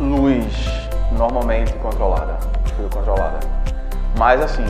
Luz 0.00 0.90
normalmente 1.12 1.74
controlada, 1.74 2.38
fio 2.74 2.88
controlada. 2.88 3.38
Mas 4.18 4.40
assim, 4.40 4.64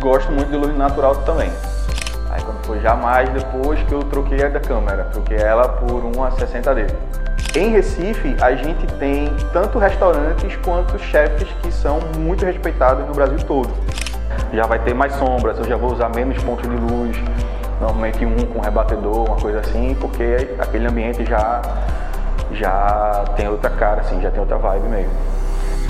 gosto 0.00 0.32
muito 0.32 0.48
de 0.48 0.56
luz 0.56 0.74
natural 0.74 1.14
também. 1.16 1.50
Aí 2.30 2.42
quando 2.42 2.64
foi 2.64 2.80
já 2.80 2.96
mais 2.96 3.28
depois 3.28 3.82
que 3.82 3.92
eu 3.92 4.02
troquei 4.04 4.42
a 4.42 4.48
da 4.48 4.60
câmera, 4.60 5.04
troquei 5.12 5.36
ela 5.36 5.68
por 5.68 6.02
uma 6.06 6.30
60D. 6.30 6.90
Em 7.54 7.68
Recife, 7.68 8.34
a 8.40 8.54
gente 8.54 8.86
tem 8.94 9.28
tanto 9.52 9.78
restaurantes 9.78 10.56
quanto 10.64 10.98
chefes 10.98 11.48
que 11.60 11.70
são 11.70 12.00
muito 12.18 12.46
respeitados 12.46 13.06
no 13.06 13.12
Brasil 13.12 13.36
todo. 13.46 13.70
Já 14.54 14.64
vai 14.64 14.78
ter 14.78 14.94
mais 14.94 15.12
sombras, 15.16 15.58
eu 15.58 15.64
já 15.64 15.76
vou 15.76 15.92
usar 15.92 16.08
menos 16.08 16.42
pontos 16.42 16.66
de 16.66 16.76
luz, 16.76 17.14
normalmente 17.78 18.24
um 18.24 18.46
com 18.46 18.60
rebatedor, 18.60 19.26
uma 19.26 19.36
coisa 19.36 19.60
assim, 19.60 19.94
porque 20.00 20.48
aquele 20.58 20.86
ambiente 20.86 21.26
já 21.26 21.60
já 22.54 23.24
tem 23.36 23.48
outra 23.48 23.70
cara, 23.70 24.00
assim, 24.00 24.20
já 24.20 24.30
tem 24.30 24.40
outra 24.40 24.58
vibe 24.58 24.88
mesmo. 24.88 25.12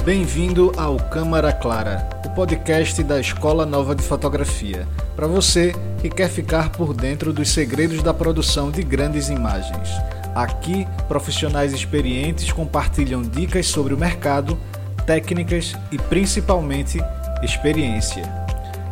Bem-vindo 0.05 0.73
ao 0.77 0.97
Câmara 0.97 1.53
Clara, 1.53 2.09
o 2.25 2.31
podcast 2.31 3.03
da 3.03 3.21
Escola 3.21 3.65
Nova 3.65 3.95
de 3.95 4.03
Fotografia, 4.03 4.87
para 5.15 5.27
você 5.27 5.75
que 6.01 6.09
quer 6.09 6.29
ficar 6.29 6.71
por 6.71 6.93
dentro 6.93 7.33
dos 7.33 7.51
segredos 7.51 8.03
da 8.03 8.13
produção 8.13 8.71
de 8.71 8.83
grandes 8.83 9.29
imagens. 9.29 9.91
Aqui, 10.35 10.87
profissionais 11.07 11.73
experientes 11.73 12.51
compartilham 12.51 13.23
dicas 13.23 13.67
sobre 13.67 13.95
o 13.95 13.99
mercado, 13.99 14.59
técnicas 15.07 15.75
e 15.91 15.99
principalmente 15.99 16.99
experiência. 17.43 18.23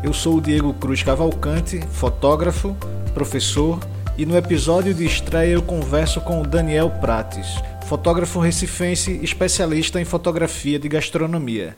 Eu 0.02 0.12
sou 0.12 0.36
o 0.36 0.40
Diego 0.40 0.72
Cruz 0.74 1.02
Cavalcante, 1.02 1.80
fotógrafo, 1.90 2.76
professor, 3.14 3.78
e 4.20 4.26
no 4.26 4.36
episódio 4.36 4.92
de 4.92 5.06
estreia 5.06 5.54
eu 5.54 5.62
converso 5.62 6.20
com 6.20 6.42
o 6.42 6.46
Daniel 6.46 6.90
Prates 7.00 7.58
fotógrafo 7.86 8.38
recifense 8.38 9.18
especialista 9.24 9.98
em 9.98 10.04
fotografia 10.04 10.78
de 10.78 10.90
gastronomia. 10.90 11.74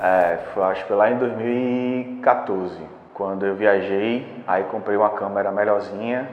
É, 0.00 0.38
foi, 0.54 0.62
acho 0.62 0.80
que 0.80 0.88
foi 0.88 0.96
lá 0.96 1.10
em 1.10 1.18
2014, 1.18 2.74
quando 3.12 3.44
eu 3.44 3.54
viajei, 3.54 4.26
aí 4.46 4.64
comprei 4.64 4.96
uma 4.96 5.10
câmera 5.10 5.52
melhorzinha, 5.52 6.26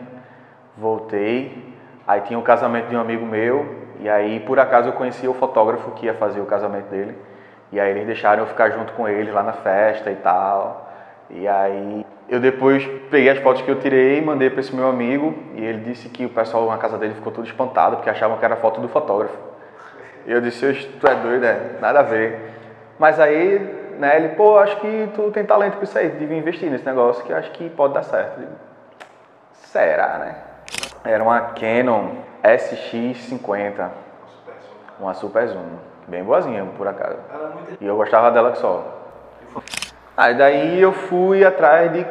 voltei, 0.78 1.76
aí 2.08 2.22
tinha 2.22 2.40
o 2.40 2.42
um 2.42 2.46
casamento 2.46 2.88
de 2.88 2.96
um 2.96 3.02
amigo 3.02 3.26
meu, 3.26 3.76
e 4.00 4.08
aí 4.08 4.40
por 4.40 4.58
acaso 4.58 4.88
eu 4.88 4.94
conheci 4.94 5.28
o 5.28 5.34
fotógrafo 5.34 5.92
que 5.92 6.06
ia 6.06 6.14
fazer 6.14 6.40
o 6.40 6.46
casamento 6.46 6.88
dele, 6.88 7.14
e 7.74 7.80
aí 7.80 7.92
eles 7.92 8.06
deixaram 8.06 8.44
eu 8.44 8.48
ficar 8.48 8.70
junto 8.70 8.94
com 8.94 9.06
ele 9.06 9.30
lá 9.30 9.44
na 9.44 9.54
festa 9.54 10.10
e 10.10 10.16
tal, 10.16 10.91
e 11.34 11.48
aí 11.48 12.06
eu 12.30 12.40
depois 12.40 12.86
peguei 13.10 13.30
as 13.30 13.40
fotos 13.40 13.62
que 13.62 13.70
eu 13.70 13.80
tirei 13.80 14.18
e 14.18 14.22
mandei 14.22 14.50
para 14.50 14.62
esse 14.62 14.74
meu 14.76 14.88
amigo 14.88 15.34
e 15.56 15.66
ele 15.66 15.80
disse 15.80 16.08
que 16.10 16.26
o 16.26 16.30
pessoal 16.30 16.66
na 16.70 16.78
casa 16.78 16.98
dele 16.98 17.14
ficou 17.14 17.32
todo 17.32 17.46
espantado 17.46 17.98
porque 17.98 18.10
achavam 18.10 18.38
que 18.38 18.46
era 18.46 18.56
foto 18.56 18.80
do 18.80 18.88
fotógrafo. 18.88 19.38
E 20.26 20.32
eu 20.32 20.40
disse, 20.40 20.74
tu 21.00 21.08
é 21.08 21.16
doido, 21.16 21.46
é? 21.46 21.78
Nada 21.82 22.00
a 22.00 22.04
ver. 22.04 22.40
Mas 22.98 23.20
aí, 23.20 23.60
né, 23.98 24.16
ele, 24.16 24.30
pô, 24.30 24.58
acho 24.58 24.78
que 24.78 25.10
tu 25.16 25.32
tem 25.32 25.44
talento 25.44 25.78
com 25.78 25.84
isso 25.84 25.98
aí, 25.98 26.10
devia 26.10 26.38
investir 26.38 26.70
nesse 26.70 26.86
negócio 26.86 27.24
que 27.26 27.34
acho 27.34 27.52
que 27.52 27.70
pode 27.70 27.94
dar 27.94 28.04
certo. 28.04 28.40
Digo, 28.40 28.52
Será, 29.54 30.18
né? 30.18 30.36
Era 31.04 31.24
uma 31.24 31.40
Canon 31.54 32.16
SX50, 32.44 33.90
uma 35.00 35.14
Super 35.14 35.48
Zoom, 35.48 35.78
bem 36.08 36.24
boazinha 36.24 36.66
por 36.78 36.88
acaso. 36.88 37.18
E 37.80 37.86
eu 37.88 37.96
gostava 37.96 38.32
dela 38.32 38.52
que 38.52 38.58
só. 38.58 39.01
Aí 40.22 40.36
daí 40.36 40.80
eu 40.80 40.92
fui 40.92 41.44
atrás 41.44 41.92
de 41.92 42.06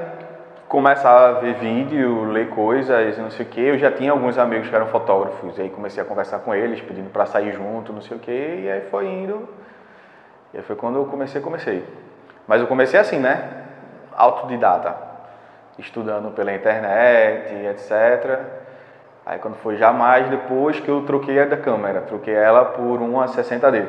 começar 0.67 1.29
a 1.29 1.33
ver 1.35 1.55
vídeo, 1.55 2.25
ler 2.25 2.49
coisas, 2.49 3.17
não 3.17 3.31
sei 3.31 3.47
o 3.47 3.49
que. 3.49 3.61
Eu 3.61 3.79
já 3.79 3.89
tinha 3.93 4.11
alguns 4.11 4.37
amigos 4.37 4.69
que 4.69 4.75
eram 4.75 4.89
fotógrafos, 4.89 5.57
e 5.57 5.63
aí 5.63 5.69
comecei 5.69 6.03
a 6.03 6.05
conversar 6.05 6.41
com 6.41 6.53
eles, 6.53 6.81
pedindo 6.81 7.09
para 7.11 7.25
sair 7.25 7.53
junto, 7.53 7.93
não 7.93 8.03
sei 8.03 8.17
o 8.17 8.21
que, 8.21 8.33
e 8.33 8.69
aí 8.69 8.81
foi 8.91 9.07
indo. 9.07 9.49
E 10.53 10.57
aí 10.57 10.63
foi 10.65 10.75
quando 10.75 10.97
eu 10.97 11.05
comecei, 11.05 11.41
comecei. 11.41 11.87
Mas 12.49 12.61
eu 12.61 12.67
comecei 12.67 12.99
assim, 12.99 13.21
né? 13.21 13.49
Autodidata, 14.17 14.93
estudando 15.79 16.35
pela 16.35 16.53
internet, 16.53 17.55
etc. 17.69 18.41
Aí 19.25 19.39
quando 19.39 19.55
foi 19.55 19.77
já 19.77 19.93
mais 19.93 20.29
depois 20.29 20.81
que 20.81 20.89
eu 20.89 21.03
troquei 21.03 21.41
a 21.41 21.45
da 21.45 21.57
câmera, 21.57 22.01
troquei 22.01 22.35
ela 22.35 22.65
por 22.65 23.01
uma 23.01 23.27
60D. 23.27 23.87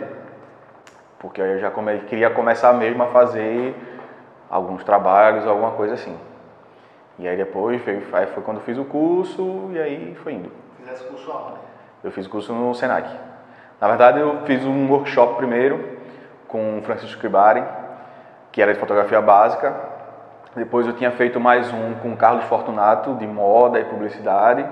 Porque 1.17 1.41
aí 1.41 1.53
eu 1.53 1.59
já 1.59 1.71
come... 1.71 1.97
queria 2.01 2.29
começar 2.29 2.71
mesmo 2.73 3.01
a 3.01 3.07
fazer 3.07 3.90
alguns 4.51 4.83
trabalhos, 4.83 5.47
alguma 5.47 5.71
coisa 5.71 5.93
assim. 5.93 6.15
E 7.17 7.27
aí 7.27 7.37
depois 7.37 7.81
foi, 7.81 8.03
aí 8.11 8.27
foi 8.27 8.43
quando 8.43 8.57
eu 8.57 8.63
fiz 8.63 8.77
o 8.77 8.83
curso 8.83 9.69
e 9.71 9.79
aí 9.79 10.13
foi 10.15 10.33
indo. 10.33 10.51
Fizesse 10.77 11.05
curso 11.05 11.31
aonde? 11.31 11.59
Eu 12.03 12.11
fiz 12.11 12.27
curso 12.27 12.53
no 12.53 12.75
Senac. 12.75 13.09
Na 13.79 13.87
verdade 13.87 14.19
eu 14.19 14.41
fiz 14.45 14.65
um 14.65 14.91
workshop 14.91 15.37
primeiro 15.37 15.97
com 16.49 16.79
o 16.79 16.81
Francisco 16.81 17.19
Cribari, 17.21 17.63
que 18.51 18.61
era 18.61 18.73
de 18.73 18.79
fotografia 18.79 19.21
básica. 19.21 19.73
Depois 20.53 20.85
eu 20.85 20.93
tinha 20.93 21.11
feito 21.11 21.39
mais 21.39 21.71
um 21.71 21.93
com 22.01 22.11
o 22.11 22.17
Carlos 22.17 22.43
Fortunato, 22.45 23.15
de 23.15 23.25
moda 23.25 23.79
e 23.79 23.85
publicidade. 23.85 24.65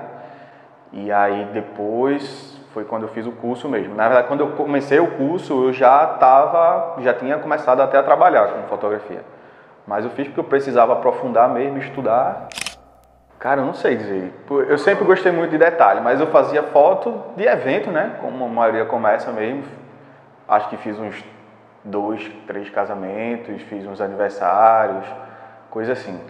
E 0.91 1.09
aí 1.09 1.45
depois 1.53 2.59
foi 2.73 2.83
quando 2.83 3.03
eu 3.03 3.09
fiz 3.09 3.25
o 3.25 3.31
curso 3.31 3.69
mesmo. 3.69 3.95
Na 3.95 4.07
verdade, 4.07 4.27
quando 4.27 4.41
eu 4.41 4.51
comecei 4.51 4.99
o 4.99 5.11
curso, 5.11 5.67
eu 5.67 5.71
já 5.71 6.05
tava, 6.05 7.01
já 7.01 7.13
tinha 7.13 7.37
começado 7.37 7.81
até 7.81 7.97
a 7.97 8.03
trabalhar 8.03 8.49
com 8.49 8.67
fotografia. 8.67 9.23
Mas 9.89 10.05
eu 10.05 10.11
fiz 10.11 10.27
porque 10.27 10.39
eu 10.39 10.43
precisava 10.43 10.93
aprofundar 10.93 11.49
mesmo, 11.49 11.79
estudar. 11.79 12.47
Cara, 13.39 13.61
eu 13.61 13.65
não 13.65 13.73
sei 13.73 13.95
dizer. 13.95 14.31
Eu 14.67 14.77
sempre 14.77 15.03
gostei 15.03 15.31
muito 15.31 15.49
de 15.49 15.57
detalhe, 15.57 15.99
mas 15.99 16.19
eu 16.19 16.27
fazia 16.27 16.61
foto 16.61 17.23
de 17.35 17.43
evento, 17.43 17.89
né? 17.89 18.17
Como 18.21 18.45
a 18.45 18.47
maioria 18.47 18.85
começa 18.85 19.31
mesmo. 19.31 19.63
Acho 20.47 20.69
que 20.69 20.77
fiz 20.77 20.99
uns 20.99 21.25
dois, 21.83 22.23
três 22.45 22.69
casamentos, 22.69 23.63
fiz 23.63 23.83
uns 23.87 23.99
aniversários, 23.99 25.07
coisa 25.71 25.93
assim. 25.93 26.23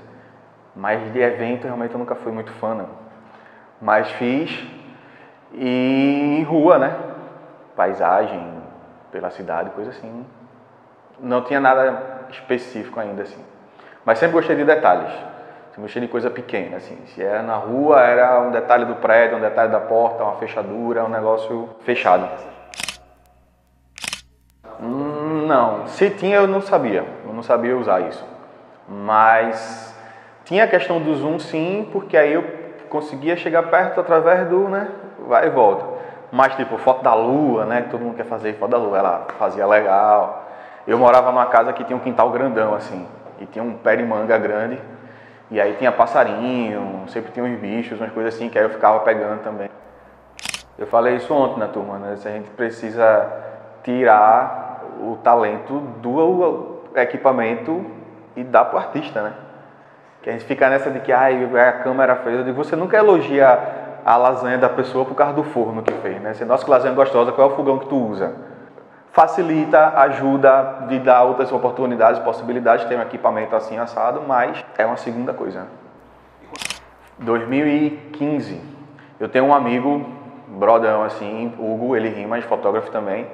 Mas 0.73 1.11
de 1.11 1.19
evento 1.19 1.65
realmente 1.65 1.91
eu 1.91 1.99
nunca 1.99 2.15
fui 2.15 2.31
muito 2.31 2.53
fã, 2.53 2.73
não. 2.73 2.87
Mas 3.81 4.09
fiz 4.11 4.65
e 5.53 6.45
rua, 6.47 6.79
né? 6.79 6.97
Paisagem 7.75 8.53
pela 9.11 9.29
cidade, 9.29 9.71
coisa 9.71 9.89
assim. 9.89 10.25
Não 11.19 11.41
tinha 11.41 11.59
nada 11.59 12.18
específico 12.31 12.99
ainda, 12.99 13.23
assim. 13.23 13.43
Mas 14.05 14.19
sempre 14.19 14.33
gostei 14.33 14.55
de 14.55 14.63
detalhes. 14.63 15.11
Sempre 15.69 15.81
gostei 15.81 16.01
de 16.01 16.07
coisa 16.07 16.29
pequena, 16.29 16.77
assim. 16.77 16.97
Se 17.07 17.23
era 17.23 17.41
na 17.43 17.55
rua, 17.55 18.01
era 18.01 18.41
um 18.41 18.51
detalhe 18.51 18.85
do 18.85 18.95
prédio, 18.95 19.37
um 19.37 19.41
detalhe 19.41 19.71
da 19.71 19.79
porta, 19.79 20.23
uma 20.23 20.35
fechadura, 20.37 21.03
um 21.03 21.09
negócio 21.09 21.69
fechado. 21.81 22.27
Hum, 24.81 25.45
não. 25.47 25.87
Se 25.87 26.09
tinha, 26.09 26.37
eu 26.37 26.47
não 26.47 26.61
sabia. 26.61 27.05
Eu 27.25 27.33
não 27.33 27.43
sabia 27.43 27.77
usar 27.77 28.01
isso. 28.01 28.25
Mas 28.87 29.95
tinha 30.45 30.63
a 30.63 30.67
questão 30.67 30.99
do 30.99 31.13
zoom, 31.15 31.37
sim, 31.37 31.87
porque 31.91 32.17
aí 32.17 32.33
eu 32.33 32.43
conseguia 32.89 33.37
chegar 33.37 33.63
perto 33.69 33.99
através 33.99 34.47
do, 34.49 34.67
né, 34.67 34.89
vai 35.27 35.45
e 35.45 35.49
volta. 35.51 35.85
Mas, 36.31 36.55
tipo, 36.55 36.77
foto 36.79 37.03
da 37.03 37.13
lua, 37.13 37.65
né, 37.65 37.83
que 37.83 37.89
todo 37.89 38.01
mundo 38.01 38.15
quer 38.15 38.25
fazer 38.25 38.53
foto 38.53 38.71
da 38.71 38.77
lua, 38.77 38.97
ela 38.97 39.27
fazia 39.37 39.65
legal. 39.65 40.48
Eu 40.89 40.97
morava 40.97 41.31
numa 41.31 41.45
casa 41.45 41.71
que 41.71 41.83
tinha 41.83 41.95
um 41.95 41.99
quintal 41.99 42.31
grandão, 42.31 42.73
assim, 42.73 43.05
e 43.39 43.45
tinha 43.45 43.63
um 43.63 43.73
pé 43.73 43.95
de 43.95 44.01
manga 44.01 44.35
grande, 44.39 44.81
e 45.51 45.61
aí 45.61 45.75
tinha 45.75 45.91
passarinho, 45.91 47.03
sempre 47.09 47.31
tinha 47.31 47.45
uns 47.45 47.59
bichos, 47.59 47.99
umas 47.99 48.11
coisas 48.11 48.33
assim, 48.33 48.49
que 48.49 48.57
aí 48.57 48.65
eu 48.65 48.71
ficava 48.71 49.01
pegando 49.01 49.43
também. 49.43 49.69
Eu 50.79 50.87
falei 50.87 51.17
isso 51.17 51.31
ontem 51.31 51.59
na 51.59 51.67
turma, 51.67 51.99
né? 51.99 52.15
Se 52.15 52.27
a 52.27 52.31
gente 52.31 52.49
precisa 52.49 53.31
tirar 53.83 54.81
o 54.99 55.15
talento 55.17 55.79
do 56.01 56.81
equipamento 56.95 57.85
e 58.35 58.43
dar 58.43 58.65
pro 58.65 58.79
artista, 58.79 59.21
né? 59.21 59.33
Que 60.23 60.31
a 60.31 60.33
gente 60.33 60.45
fica 60.45 60.71
nessa 60.71 60.89
de 60.89 61.01
que 61.01 61.11
ai, 61.11 61.47
a 61.55 61.71
câmera 61.83 62.15
fez. 62.15 62.35
Eu 62.35 62.43
digo, 62.43 62.63
você 62.63 62.75
nunca 62.75 62.97
elogia 62.97 63.59
a 64.03 64.17
lasanha 64.17 64.57
da 64.57 64.69
pessoa 64.69 65.05
por 65.05 65.13
causa 65.13 65.33
do 65.33 65.43
forno 65.43 65.83
que 65.83 65.93
fez, 65.93 66.19
né? 66.19 66.33
Você, 66.33 66.45
nossa, 66.45 66.65
que 66.65 66.71
lasanha 66.71 66.95
gostosa, 66.95 67.31
qual 67.31 67.51
é 67.51 67.53
o 67.53 67.55
fogão 67.55 67.77
que 67.77 67.85
tu 67.85 67.95
usa? 67.95 68.48
Facilita, 69.11 69.93
ajuda 69.97 70.85
de 70.87 70.99
dar 70.99 71.23
outras 71.23 71.51
oportunidades, 71.51 72.21
possibilidades, 72.21 72.85
ter 72.85 72.97
um 72.97 73.01
equipamento 73.01 73.55
assim 73.55 73.77
assado, 73.77 74.21
mas 74.27 74.63
é 74.77 74.85
uma 74.85 74.97
segunda 74.97 75.33
coisa. 75.33 75.67
2015, 77.19 78.61
eu 79.19 79.27
tenho 79.27 79.45
um 79.45 79.53
amigo, 79.53 80.05
brodão 80.47 81.03
assim, 81.03 81.53
Hugo, 81.59 81.95
ele 81.95 82.09
rima, 82.09 82.41
fotógrafo 82.41 82.89
também, 82.91 83.27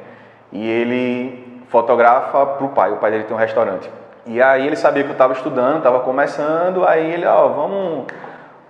e 0.51 0.67
ele 0.67 1.63
fotografa 1.69 2.45
para 2.45 2.65
o 2.65 2.69
pai, 2.69 2.91
o 2.91 2.97
pai 2.97 3.11
dele 3.11 3.23
tem 3.25 3.35
um 3.35 3.39
restaurante. 3.39 3.89
E 4.25 4.41
aí 4.41 4.65
ele 4.65 4.75
sabia 4.75 5.03
que 5.03 5.09
eu 5.09 5.13
estava 5.13 5.33
estudando, 5.33 5.77
estava 5.77 5.99
começando, 5.99 6.83
aí 6.87 7.13
ele, 7.13 7.25
ó, 7.25 7.47
vamos 7.49 8.05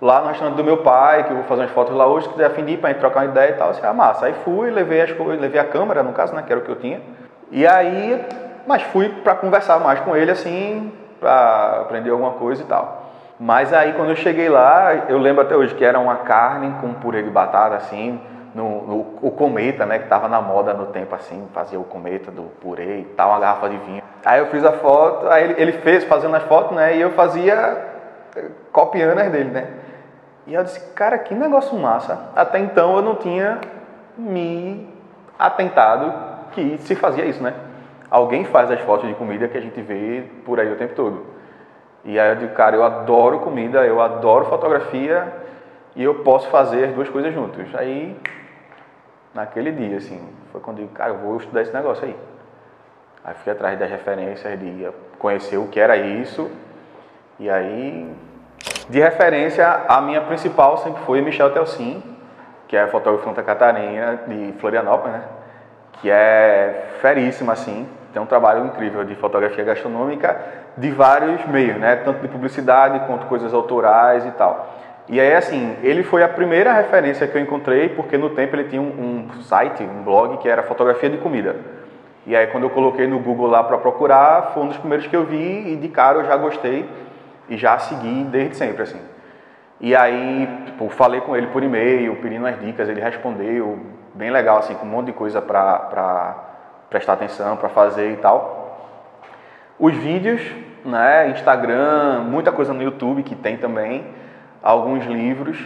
lá 0.00 0.20
no 0.20 0.28
restaurante 0.28 0.56
do 0.56 0.64
meu 0.64 0.78
pai, 0.78 1.24
que 1.24 1.30
eu 1.30 1.36
vou 1.36 1.44
fazer 1.44 1.62
umas 1.62 1.70
fotos 1.70 1.94
lá 1.94 2.06
hoje, 2.06 2.28
que 2.28 2.34
quiser 2.34 2.50
fim 2.50 2.76
para 2.76 2.94
trocar 2.94 3.20
uma 3.20 3.26
ideia 3.26 3.50
e 3.50 3.54
tal, 3.54 3.70
assim, 3.70 3.80
ah, 3.84 3.92
massa. 3.92 4.26
Aí 4.26 4.34
fui, 4.44 4.70
levei 4.70 5.00
as 5.00 5.12
coisas, 5.12 5.40
levei 5.40 5.60
a 5.60 5.64
câmera, 5.64 6.02
no 6.02 6.12
caso, 6.12 6.34
né, 6.34 6.42
que 6.46 6.52
era 6.52 6.60
o 6.60 6.64
que 6.64 6.70
eu 6.70 6.76
tinha. 6.76 7.00
E 7.50 7.66
aí, 7.66 8.24
mas 8.66 8.82
fui 8.82 9.08
para 9.08 9.34
conversar 9.34 9.78
mais 9.80 10.00
com 10.00 10.16
ele, 10.16 10.30
assim, 10.30 10.92
para 11.18 11.80
aprender 11.82 12.10
alguma 12.10 12.32
coisa 12.32 12.62
e 12.62 12.66
tal. 12.66 13.04
Mas 13.38 13.72
aí, 13.72 13.92
quando 13.92 14.10
eu 14.10 14.16
cheguei 14.16 14.48
lá, 14.48 15.04
eu 15.08 15.18
lembro 15.18 15.42
até 15.42 15.54
hoje 15.54 15.74
que 15.74 15.84
era 15.84 15.98
uma 15.98 16.16
carne 16.16 16.74
com 16.80 16.92
purê 16.94 17.22
de 17.22 17.30
batata, 17.30 17.76
assim, 17.76 18.20
no, 18.54 18.86
no, 18.86 19.00
o 19.20 19.30
cometa, 19.30 19.84
né, 19.84 19.98
que 19.98 20.04
estava 20.04 20.28
na 20.28 20.40
moda 20.40 20.72
no 20.72 20.86
tempo 20.86 21.14
assim, 21.14 21.46
fazia 21.52 21.78
o 21.78 21.84
cometa 21.84 22.30
do 22.30 22.44
purê 22.60 23.00
e 23.00 23.04
tal, 23.04 23.28
uma 23.28 23.38
garrafa 23.38 23.68
de 23.68 23.76
vinho. 23.76 24.02
Aí 24.24 24.40
eu 24.40 24.46
fiz 24.46 24.64
a 24.64 24.72
foto, 24.72 25.28
aí 25.28 25.44
ele, 25.44 25.54
ele 25.58 25.72
fez 25.72 26.04
fazendo 26.04 26.34
as 26.34 26.42
fotos, 26.44 26.74
né, 26.74 26.96
e 26.96 27.00
eu 27.02 27.10
fazia 27.10 27.54
eh, 28.34 28.44
copiando 28.72 29.18
as 29.18 29.30
dele, 29.30 29.50
né. 29.50 29.66
E 30.46 30.54
eu 30.54 30.62
disse, 30.62 30.80
cara, 30.94 31.18
que 31.18 31.34
negócio 31.34 31.76
massa. 31.78 32.30
Até 32.34 32.58
então 32.58 32.96
eu 32.96 33.02
não 33.02 33.16
tinha 33.16 33.60
me 34.16 34.88
atentado 35.38 36.12
que 36.52 36.78
se 36.78 36.94
fazia 36.94 37.24
isso, 37.24 37.42
né. 37.42 37.54
Alguém 38.10 38.44
faz 38.44 38.70
as 38.70 38.80
fotos 38.80 39.08
de 39.08 39.14
comida 39.14 39.48
que 39.48 39.58
a 39.58 39.60
gente 39.60 39.80
vê 39.82 40.24
por 40.44 40.60
aí 40.60 40.72
o 40.72 40.76
tempo 40.76 40.94
todo. 40.94 41.26
E 42.04 42.18
aí 42.20 42.30
eu 42.30 42.36
digo, 42.36 42.54
cara, 42.54 42.76
eu 42.76 42.84
adoro 42.84 43.40
comida, 43.40 43.84
eu 43.84 44.00
adoro 44.00 44.44
fotografia 44.44 45.32
e 45.96 46.04
eu 46.04 46.16
posso 46.22 46.48
fazer 46.48 46.84
as 46.84 46.94
duas 46.94 47.08
coisas 47.08 47.34
juntos. 47.34 47.74
Aí 47.74 48.16
naquele 49.34 49.70
dia, 49.70 49.98
assim. 49.98 50.20
Foi 50.50 50.60
quando 50.60 50.78
eu 50.78 50.84
digo, 50.84 50.96
cara, 50.96 51.10
eu 51.10 51.18
vou 51.18 51.36
estudar 51.36 51.62
esse 51.62 51.74
negócio 51.74 52.04
aí. 52.04 52.16
Aí 53.24 53.34
fui 53.34 53.52
atrás 53.52 53.78
das 53.78 53.90
referências, 53.90 54.58
de 54.58 54.88
conhecer 55.18 55.56
o 55.58 55.66
que 55.66 55.78
era 55.78 55.96
isso. 55.96 56.50
E 57.38 57.50
aí, 57.50 58.08
de 58.88 59.00
referência, 59.00 59.66
a 59.88 60.00
minha 60.00 60.20
principal 60.20 60.78
sempre 60.78 61.02
foi 61.02 61.20
Michel 61.20 61.50
Telsin, 61.50 62.02
que 62.68 62.76
é 62.76 62.86
fotógrafo 62.86 63.24
de 63.24 63.30
Santa 63.30 63.42
Catarina, 63.42 64.20
de 64.26 64.54
Florianópolis, 64.60 65.12
né? 65.16 65.22
Que 66.00 66.10
é 66.10 66.86
feríssima, 67.00 67.52
assim. 67.52 67.88
Tem 68.12 68.22
um 68.22 68.26
trabalho 68.26 68.64
incrível 68.64 69.04
de 69.04 69.14
fotografia 69.16 69.64
gastronômica 69.64 70.36
de 70.76 70.90
vários 70.90 71.44
meios, 71.46 71.76
né? 71.78 71.96
Tanto 71.96 72.20
de 72.20 72.28
publicidade 72.28 73.00
quanto 73.06 73.26
coisas 73.26 73.52
autorais 73.52 74.24
e 74.24 74.30
tal. 74.32 74.74
E 75.08 75.20
aí, 75.20 75.34
assim, 75.34 75.76
ele 75.82 76.04
foi 76.04 76.22
a 76.22 76.28
primeira 76.28 76.72
referência 76.72 77.26
que 77.26 77.36
eu 77.36 77.42
encontrei, 77.42 77.88
porque 77.88 78.16
no 78.16 78.30
tempo 78.30 78.54
ele 78.54 78.64
tinha 78.68 78.82
um, 78.82 79.28
um 79.36 79.42
site, 79.42 79.82
um 79.82 80.02
blog, 80.02 80.38
que 80.38 80.48
era 80.48 80.62
fotografia 80.62 81.10
de 81.10 81.18
comida. 81.18 81.56
E 82.24 82.36
aí, 82.36 82.46
quando 82.48 82.64
eu 82.64 82.70
coloquei 82.70 83.06
no 83.06 83.18
Google 83.18 83.48
lá 83.48 83.62
para 83.64 83.78
procurar, 83.78 84.50
foi 84.52 84.62
um 84.62 84.68
dos 84.68 84.76
primeiros 84.76 85.06
que 85.06 85.14
eu 85.14 85.24
vi 85.24 85.72
e 85.72 85.76
de 85.76 85.88
cara 85.88 86.18
eu 86.18 86.24
já 86.24 86.36
gostei 86.36 86.88
e 87.48 87.56
já 87.56 87.78
segui 87.78 88.24
desde 88.24 88.56
sempre, 88.56 88.82
assim. 88.82 89.00
E 89.80 89.94
aí, 89.94 90.48
tipo, 90.66 90.88
falei 90.88 91.20
com 91.20 91.36
ele 91.36 91.48
por 91.48 91.62
e-mail, 91.62 92.16
pedindo 92.16 92.46
as 92.46 92.58
dicas, 92.58 92.88
ele 92.88 93.00
respondeu, 93.00 93.78
bem 94.14 94.30
legal, 94.30 94.58
assim, 94.58 94.74
com 94.74 94.86
um 94.86 94.88
monte 94.88 95.06
de 95.06 95.12
coisa 95.12 95.42
para 95.42 96.34
prestar 96.88 97.14
atenção, 97.14 97.56
para 97.56 97.68
fazer 97.68 98.12
e 98.12 98.16
tal. 98.16 98.56
Os 99.78 99.94
vídeos, 99.94 100.40
né, 100.84 101.28
Instagram, 101.30 102.20
muita 102.22 102.50
coisa 102.50 102.72
no 102.72 102.82
YouTube 102.82 103.22
que 103.22 103.34
tem 103.34 103.58
também 103.58 104.06
alguns 104.62 105.04
livros 105.04 105.58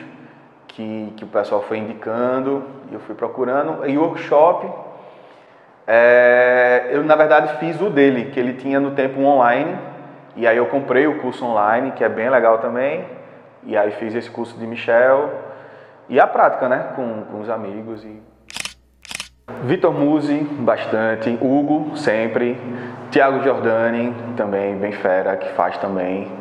que, 0.66 1.12
que 1.16 1.24
o 1.24 1.28
pessoal 1.28 1.62
foi 1.62 1.78
indicando 1.78 2.64
e 2.90 2.94
eu 2.94 3.00
fui 3.00 3.14
procurando. 3.14 3.86
E 3.88 3.96
workshop, 3.96 4.68
é, 5.86 6.88
eu 6.90 7.04
na 7.04 7.14
verdade 7.14 7.58
fiz 7.58 7.80
o 7.80 7.88
dele, 7.90 8.30
que 8.32 8.40
ele 8.40 8.54
tinha 8.54 8.80
no 8.80 8.92
tempo 8.92 9.20
online, 9.20 9.78
e 10.40 10.46
aí 10.46 10.56
eu 10.56 10.64
comprei 10.64 11.06
o 11.06 11.18
curso 11.18 11.44
online, 11.44 11.90
que 11.92 12.02
é 12.02 12.08
bem 12.08 12.30
legal 12.30 12.56
também, 12.60 13.04
e 13.62 13.76
aí 13.76 13.90
fiz 13.90 14.14
esse 14.14 14.30
curso 14.30 14.58
de 14.58 14.66
Michel, 14.66 15.30
e 16.08 16.18
a 16.18 16.26
prática, 16.26 16.66
né, 16.66 16.92
com, 16.96 17.24
com 17.24 17.40
os 17.40 17.50
amigos. 17.50 18.02
E... 18.02 18.22
Vitor 19.64 19.92
Musi, 19.92 20.38
bastante, 20.38 21.28
Hugo, 21.38 21.94
sempre, 21.94 22.58
Tiago 23.10 23.42
Giordani, 23.42 24.14
também, 24.34 24.76
bem 24.76 24.92
fera, 24.92 25.36
que 25.36 25.52
faz 25.52 25.76
também. 25.76 26.32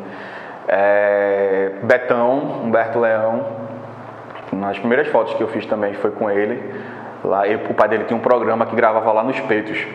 É, 0.66 1.72
Betão, 1.82 2.62
Humberto 2.64 2.98
Leão, 2.98 3.44
nas 4.50 4.78
primeiras 4.78 5.08
fotos 5.08 5.34
que 5.34 5.42
eu 5.42 5.48
fiz 5.48 5.66
também 5.66 5.92
foi 5.92 6.10
com 6.12 6.30
ele. 6.30 6.74
Lá, 7.22 7.46
ele, 7.46 7.62
o 7.68 7.74
pai 7.74 7.86
dele 7.86 8.04
tinha 8.04 8.16
um 8.16 8.22
programa 8.22 8.64
que 8.64 8.74
gravava 8.74 9.12
lá 9.12 9.22
nos 9.22 9.38
peitos. 9.40 9.86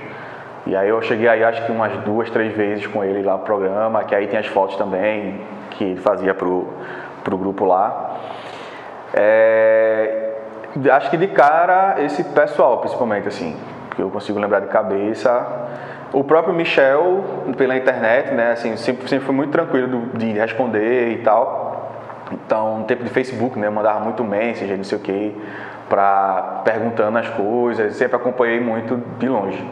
E 0.66 0.76
aí 0.76 0.90
eu 0.90 1.02
cheguei 1.02 1.28
aí 1.28 1.44
acho 1.44 1.64
que 1.66 1.72
umas 1.72 1.96
duas, 2.00 2.30
três 2.30 2.56
vezes 2.56 2.88
com 2.88 3.04
ele 3.04 3.22
lá 3.22 3.34
no 3.34 3.44
programa, 3.44 4.04
que 4.04 4.16
aí 4.16 4.28
tem 4.28 4.40
as 4.40 4.48
fotos 4.48 4.76
também 4.76 5.42
que 5.72 5.84
ele 5.84 6.02
fazia 6.02 6.34
pro, 6.34 6.68
pro 7.24 7.38
grupo 7.38 7.66
lá. 7.66 8.18
É, 9.14 10.34
acho 10.92 11.10
que 11.12 11.18
de 11.18 11.28
cara 11.28 11.96
esse 12.00 12.24
pessoal, 12.24 12.80
principalmente 12.80 13.28
assim, 13.28 13.56
que 13.96 14.02
eu 14.02 14.10
consigo 14.10 14.40
lembrar 14.40 14.62
de 14.62 14.68
cabeça. 14.68 15.48
O 16.12 16.24
próprio 16.24 16.54
Michel, 16.54 17.24
pela 17.58 17.76
internet, 17.76 18.34
né, 18.34 18.54
assim, 18.54 18.76
sempre, 18.78 19.08
sempre 19.08 19.26
foi 19.26 19.36
muito 19.36 19.52
tranquilo 19.52 20.10
de 20.14 20.32
responder 20.32 21.12
e 21.12 21.18
tal. 21.20 21.92
Então, 22.32 22.80
no 22.80 22.86
tempo 22.86 23.04
de 23.04 23.10
Facebook, 23.10 23.60
né, 23.60 23.68
eu 23.68 23.72
mandava 23.72 24.00
muito 24.00 24.24
mensagem, 24.24 24.78
não 24.78 24.84
sei 24.84 24.98
o 24.98 25.02
que, 25.02 25.36
para 25.88 26.62
perguntando 26.64 27.18
as 27.20 27.30
coisas, 27.30 27.96
sempre 27.96 28.16
acompanhei 28.16 28.60
muito 28.60 28.98
de 29.20 29.28
longe. 29.28 29.64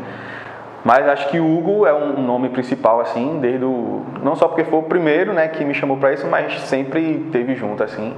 Mas 0.83 1.07
acho 1.07 1.29
que 1.29 1.39
Hugo 1.39 1.85
é 1.85 1.93
um 1.93 2.21
nome 2.21 2.49
principal, 2.49 2.99
assim, 2.99 3.39
desde 3.39 3.63
o... 3.63 4.01
Não 4.21 4.35
só 4.35 4.47
porque 4.47 4.65
foi 4.65 4.79
o 4.79 4.83
primeiro, 4.83 5.31
né, 5.31 5.47
que 5.47 5.63
me 5.63 5.73
chamou 5.73 5.95
para 5.95 6.11
isso, 6.11 6.27
mas 6.27 6.59
sempre 6.61 7.29
teve 7.31 7.55
junto, 7.55 7.81
assim. 7.83 8.13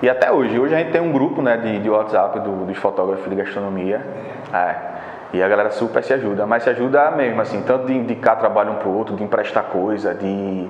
E 0.00 0.08
até 0.08 0.30
hoje. 0.30 0.58
Hoje 0.58 0.74
a 0.74 0.78
gente 0.78 0.92
tem 0.92 1.00
um 1.00 1.10
grupo, 1.10 1.42
né, 1.42 1.56
de, 1.56 1.80
de 1.80 1.90
WhatsApp 1.90 2.38
do, 2.38 2.66
dos 2.66 2.78
fotógrafos 2.78 3.28
de 3.28 3.34
gastronomia. 3.34 4.00
É. 4.54 4.74
E 5.32 5.42
a 5.42 5.48
galera 5.48 5.70
super 5.70 6.02
se 6.02 6.12
ajuda, 6.12 6.46
mas 6.46 6.62
se 6.62 6.70
ajuda 6.70 7.10
mesmo, 7.10 7.40
assim, 7.40 7.62
tanto 7.62 7.86
de 7.86 7.94
indicar 7.94 8.38
trabalho 8.38 8.72
um 8.72 8.76
pro 8.76 8.90
outro, 8.90 9.16
de 9.16 9.22
emprestar 9.22 9.64
coisa, 9.64 10.14
de. 10.14 10.68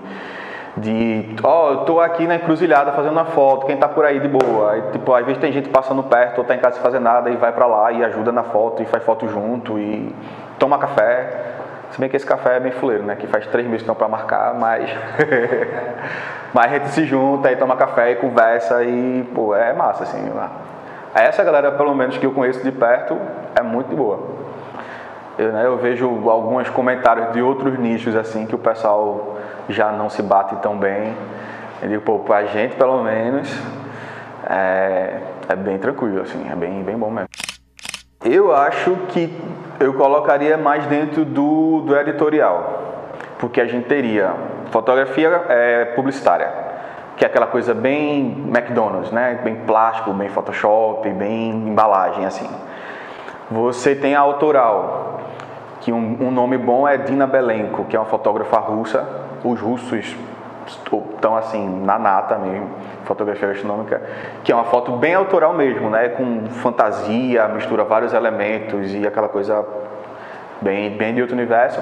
De, 0.77 1.35
ó, 1.43 1.67
oh, 1.67 1.73
eu 1.73 1.77
tô 1.79 2.01
aqui 2.01 2.25
na 2.25 2.37
encruzilhada 2.37 2.93
fazendo 2.93 3.11
uma 3.11 3.25
foto, 3.25 3.67
quem 3.67 3.77
tá 3.77 3.89
por 3.89 4.05
aí 4.05 4.21
de 4.21 4.29
boa. 4.29 4.73
Aí, 4.73 4.83
tipo, 4.93 5.13
às 5.13 5.27
vezes 5.27 5.41
tem 5.41 5.51
gente 5.51 5.69
passando 5.69 6.05
perto, 6.05 6.39
ou 6.39 6.45
tá 6.45 6.55
em 6.55 6.59
casa 6.59 6.75
sem 6.75 6.83
fazer 6.83 7.01
nada, 7.01 7.31
e 7.31 7.37
vai 7.37 7.51
pra 7.51 7.67
lá 7.67 7.91
e 7.91 8.05
ajuda 8.05 8.31
na 8.31 8.45
foto, 8.45 8.81
e 8.81 8.87
faz 8.87 9.03
foto 9.03 9.27
junto, 9.27 9.77
e 9.77 10.15
toma 10.59 10.79
café. 10.79 11.47
Se 11.91 12.01
bem 12.01 12.09
que 12.09 12.17
esse 12.17 12.27
café 12.27 12.57
é 12.57 12.61
bem 12.61 12.73
fuleiro, 12.73 13.05
né? 13.05 13.17
Que 13.17 13.27
faz 13.27 13.47
três 13.47 13.67
meses 13.67 13.83
que 13.83 13.85
estão 13.85 13.95
pra 13.95 14.09
marcar, 14.09 14.55
mas. 14.55 14.91
mas 16.53 16.67
a 16.67 16.69
gente 16.75 16.89
se 16.89 17.05
junta 17.05 17.51
e 17.51 17.57
toma 17.57 17.77
café 17.77 18.13
e 18.13 18.17
conversa, 18.17 18.83
e, 18.85 19.27
pô, 19.35 19.55
é 19.55 19.73
massa, 19.73 20.05
assim. 20.05 20.31
Essa 21.15 21.43
galera, 21.43 21.73
pelo 21.73 21.95
menos 21.95 22.19
que 22.19 22.27
eu 22.27 22.33
conheço 22.33 22.63
de 22.63 22.71
perto, 22.71 23.19
é 23.55 23.63
muito 23.63 23.97
boa. 23.97 24.21
Eu, 25.39 25.53
né, 25.53 25.65
eu 25.65 25.77
vejo 25.79 26.29
alguns 26.29 26.69
comentários 26.69 27.33
de 27.33 27.41
outros 27.41 27.79
nichos 27.79 28.17
assim 28.17 28.45
que 28.45 28.57
o 28.57 28.59
pessoal 28.59 29.37
já 29.69 29.93
não 29.93 30.11
se 30.11 30.21
bate 30.21 30.57
tão 30.57 30.77
bem. 30.77 31.15
Eu 31.81 31.89
digo, 31.89 32.03
pô, 32.03 32.19
pra 32.19 32.45
gente 32.47 32.75
pelo 32.75 33.03
menos 33.05 33.49
é, 34.49 35.21
é 35.49 35.57
bem 35.57 35.79
tranquilo, 35.79 36.23
assim, 36.23 36.45
é 36.51 36.57
bem, 36.57 36.83
bem 36.83 36.97
bom 36.97 37.11
mesmo. 37.11 37.29
Eu 38.25 38.53
acho 38.53 38.97
que 39.11 39.33
eu 39.79 39.95
colocaria 39.95 40.57
mais 40.57 40.85
dentro 40.87 41.25
do, 41.25 41.83
do 41.83 41.97
editorial, 41.97 42.83
porque 43.39 43.61
a 43.61 43.67
gente 43.67 43.87
teria 43.87 44.35
fotografia 44.73 45.45
é, 45.49 45.85
publicitária, 45.95 46.53
que 47.17 47.25
é 47.25 47.29
aquela 47.29 47.47
coisa 47.47 47.73
bem 47.73 48.45
McDonald's, 48.49 49.13
né? 49.13 49.41
Bem 49.45 49.55
plástico, 49.65 50.13
bem 50.13 50.29
Photoshop, 50.29 51.09
bem 51.11 51.51
embalagem, 51.51 52.27
assim. 52.27 52.51
Você 53.53 53.95
tem 53.95 54.17
a 54.17 54.21
autoral, 54.21 55.21
que 55.81 55.93
um, 55.93 56.19
um 56.21 56.33
nome 56.33 56.59
bom 56.59 56.89
é 56.89 56.97
Dina 56.97 57.25
Belenko, 57.25 57.85
que 57.85 57.95
é 57.95 58.01
uma 58.01 58.07
fotógrafa 58.07 58.59
russa. 58.59 59.07
Os 59.45 59.61
russos 59.61 60.17
estão 60.67 61.37
assim 61.37 61.69
na 61.85 61.97
nata 62.01 62.37
mesmo, 62.37 62.69
fotografia 63.09 63.49
gastronômica, 63.49 64.03
que 64.45 64.53
é 64.53 64.55
uma 64.55 64.65
foto 64.65 64.93
bem 64.93 65.15
autoral 65.15 65.55
mesmo, 65.55 65.89
né, 65.89 66.11
com 66.11 66.47
fantasia, 66.63 67.49
mistura 67.49 67.83
vários 67.83 68.13
elementos 68.13 68.95
e 68.95 69.07
aquela 69.07 69.29
coisa 69.29 69.65
bem 70.61 70.91
bem 70.97 71.15
de 71.15 71.23
outro 71.23 71.35
universo. 71.35 71.81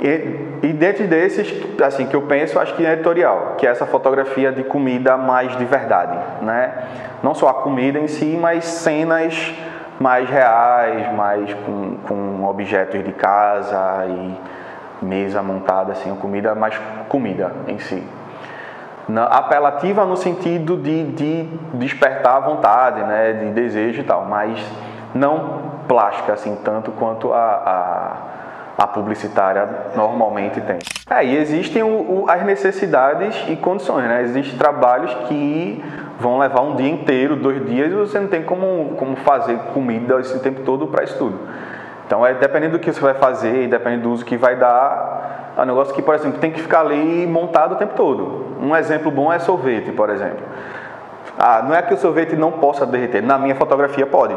E, 0.00 0.66
e 0.66 0.72
dentro 0.72 1.06
desses, 1.06 1.54
assim, 1.82 2.06
que 2.06 2.14
eu 2.14 2.22
penso, 2.22 2.58
acho 2.58 2.74
que 2.74 2.84
é 2.84 2.92
editorial, 2.92 3.54
que 3.56 3.66
é 3.66 3.70
essa 3.70 3.86
fotografia 3.86 4.52
de 4.52 4.62
comida 4.64 5.16
mais 5.16 5.56
de 5.56 5.64
verdade, 5.64 6.18
né? 6.42 6.72
Não 7.22 7.34
só 7.34 7.48
a 7.48 7.54
comida 7.54 7.98
em 7.98 8.06
si, 8.06 8.38
mas 8.40 8.64
cenas 8.64 9.54
mais 9.98 10.28
reais, 10.28 11.14
mais 11.14 11.54
com, 11.54 11.96
com 12.06 12.44
objetos 12.44 13.02
de 13.02 13.12
casa 13.12 14.04
e 14.06 15.04
mesa 15.04 15.42
montada, 15.42 15.92
assim, 15.92 16.14
comida, 16.16 16.54
mais 16.54 16.78
comida 17.08 17.52
em 17.66 17.78
si. 17.78 18.02
Apelativa 19.30 20.04
no 20.04 20.16
sentido 20.16 20.76
de, 20.76 21.04
de 21.12 21.42
despertar 21.74 22.36
a 22.36 22.40
vontade, 22.40 23.02
né, 23.02 23.32
de 23.32 23.50
desejo 23.52 24.00
e 24.00 24.04
tal, 24.04 24.24
mas 24.24 24.60
não 25.14 25.62
plástica 25.86 26.32
assim 26.32 26.56
tanto 26.64 26.90
quanto 26.90 27.32
a, 27.32 28.16
a, 28.76 28.82
a 28.82 28.86
publicitária 28.88 29.68
normalmente 29.94 30.60
tem. 30.60 30.78
É, 31.08 31.24
e 31.24 31.36
existem 31.36 31.82
o, 31.82 32.24
o, 32.24 32.24
as 32.28 32.44
necessidades 32.44 33.44
e 33.48 33.54
condições, 33.54 34.08
né? 34.08 34.22
Existem 34.22 34.58
trabalhos 34.58 35.14
que 35.28 35.84
vão 36.18 36.38
levar 36.38 36.62
um 36.62 36.74
dia 36.74 36.90
inteiro, 36.90 37.36
dois 37.36 37.64
dias, 37.64 37.92
e 37.92 37.94
você 37.94 38.18
não 38.18 38.28
tem 38.28 38.42
como, 38.42 38.96
como 38.96 39.16
fazer 39.16 39.56
comida 39.72 40.18
esse 40.18 40.38
tempo 40.40 40.62
todo 40.62 40.88
para 40.88 41.04
isso 41.04 41.16
tudo. 41.16 41.38
Então, 42.06 42.24
é 42.24 42.34
dependendo 42.34 42.72
do 42.72 42.78
que 42.78 42.92
você 42.92 43.00
vai 43.00 43.14
fazer 43.14 43.64
e 43.64 43.68
dependendo 43.68 44.04
do 44.04 44.12
uso 44.12 44.24
que 44.24 44.36
vai 44.36 44.56
dar, 44.56 45.45
é 45.56 45.62
um 45.62 45.64
negócio 45.64 45.94
que, 45.94 46.02
por 46.02 46.14
exemplo, 46.14 46.38
tem 46.38 46.50
que 46.50 46.60
ficar 46.60 46.80
ali 46.80 47.26
montado 47.26 47.72
o 47.72 47.76
tempo 47.76 47.94
todo. 47.94 48.44
Um 48.60 48.76
exemplo 48.76 49.10
bom 49.10 49.32
é 49.32 49.38
sorvete, 49.38 49.90
por 49.90 50.10
exemplo. 50.10 50.44
Ah, 51.38 51.62
não 51.66 51.74
é 51.74 51.82
que 51.82 51.94
o 51.94 51.96
sorvete 51.96 52.36
não 52.36 52.52
possa 52.52 52.84
derreter, 52.84 53.22
na 53.22 53.38
minha 53.38 53.54
fotografia 53.54 54.06
pode. 54.06 54.36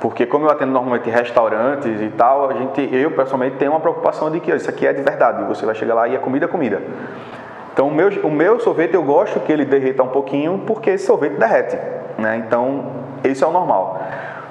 Porque 0.00 0.26
como 0.26 0.46
eu 0.46 0.50
atendo 0.50 0.72
normalmente 0.72 1.08
restaurantes 1.08 2.00
e 2.00 2.08
tal, 2.08 2.50
a 2.50 2.54
gente, 2.54 2.88
eu 2.92 3.12
pessoalmente 3.12 3.56
tenho 3.56 3.70
uma 3.70 3.78
preocupação 3.78 4.32
de 4.32 4.40
que 4.40 4.50
isso 4.50 4.68
aqui 4.68 4.84
é 4.84 4.92
de 4.92 5.00
verdade, 5.00 5.44
você 5.44 5.64
vai 5.64 5.76
chegar 5.76 5.94
lá 5.94 6.08
e 6.08 6.16
é 6.16 6.18
comida, 6.18 6.48
comida. 6.48 6.82
Então 7.72 7.86
o 7.86 7.94
meu, 7.94 8.08
o 8.24 8.30
meu 8.30 8.58
sorvete 8.58 8.94
eu 8.94 9.02
gosto 9.02 9.38
que 9.40 9.52
ele 9.52 9.64
derreta 9.64 10.02
um 10.02 10.08
pouquinho 10.08 10.62
porque 10.66 10.90
esse 10.90 11.06
sorvete 11.06 11.34
derrete, 11.34 11.78
né? 12.18 12.36
Então 12.36 12.86
isso 13.22 13.44
é 13.44 13.46
o 13.46 13.52
normal. 13.52 14.00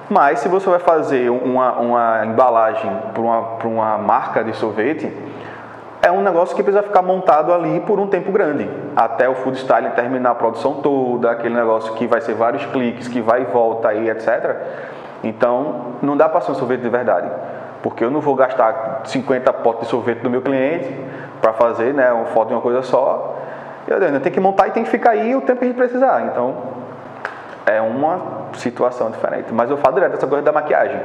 Mas 0.10 0.40
se 0.40 0.48
você 0.48 0.70
vai 0.70 0.80
fazer 0.80 1.30
uma, 1.30 1.74
uma 1.74 2.26
embalagem 2.26 2.92
para 3.14 3.22
uma, 3.22 3.40
uma 3.64 3.98
marca 3.98 4.44
de 4.44 4.54
sorvete, 4.56 5.12
é 6.02 6.12
um 6.12 6.22
negócio 6.22 6.56
que 6.56 6.64
precisa 6.64 6.84
ficar 6.84 7.02
montado 7.02 7.54
ali 7.54 7.80
por 7.82 8.00
um 8.00 8.08
tempo 8.08 8.32
grande, 8.32 8.68
até 8.96 9.30
o 9.30 9.36
food 9.36 9.58
styling 9.58 9.92
terminar 9.92 10.32
a 10.32 10.36
produção 10.36 10.76
toda, 10.76 11.30
aquele 11.30 11.54
negócio 11.54 11.94
que 11.94 12.08
vai 12.08 12.20
ser 12.22 12.34
vários 12.34 12.66
cliques, 12.66 13.08
que 13.08 13.22
vai 13.22 13.44
e 13.44 13.46
volta 13.46 13.90
aí, 13.90 14.10
etc. 14.10 14.56
Então, 15.24 15.96
não 16.02 16.18
dá 16.18 16.28
para 16.28 16.42
ser 16.42 16.52
um 16.52 16.56
sorvete 16.56 16.82
de 16.82 16.90
verdade, 16.90 17.30
porque 17.84 18.04
eu 18.04 18.10
não 18.10 18.20
vou 18.20 18.34
gastar 18.34 19.02
50 19.06 19.54
potes 19.54 19.84
de 19.84 19.90
sorvete 19.90 20.22
do 20.22 20.30
meu 20.30 20.42
cliente 20.42 20.92
para 21.40 21.54
fazer 21.54 21.94
né, 21.94 22.12
uma 22.12 22.26
foto 22.26 22.48
de 22.48 22.54
uma 22.56 22.62
coisa 22.62 22.82
só. 22.82 23.38
Eu 23.88 24.00
tenho 24.00 24.34
que 24.34 24.40
montar 24.40 24.68
e 24.68 24.72
tem 24.72 24.84
que 24.84 24.90
ficar 24.90 25.12
aí 25.12 25.36
o 25.36 25.42
tempo 25.42 25.60
que 25.60 25.66
a 25.66 25.68
gente 25.68 25.78
precisar. 25.78 26.24
Então, 26.32 26.56
é 27.66 27.80
uma 27.82 28.50
situação 28.54 29.12
diferente. 29.12 29.54
Mas 29.54 29.70
eu 29.70 29.78
falo 29.78 29.96
direto 29.96 30.16
essa 30.16 30.28
coisa 30.28 30.44
da 30.44 30.52
maquiagem. 30.52 31.00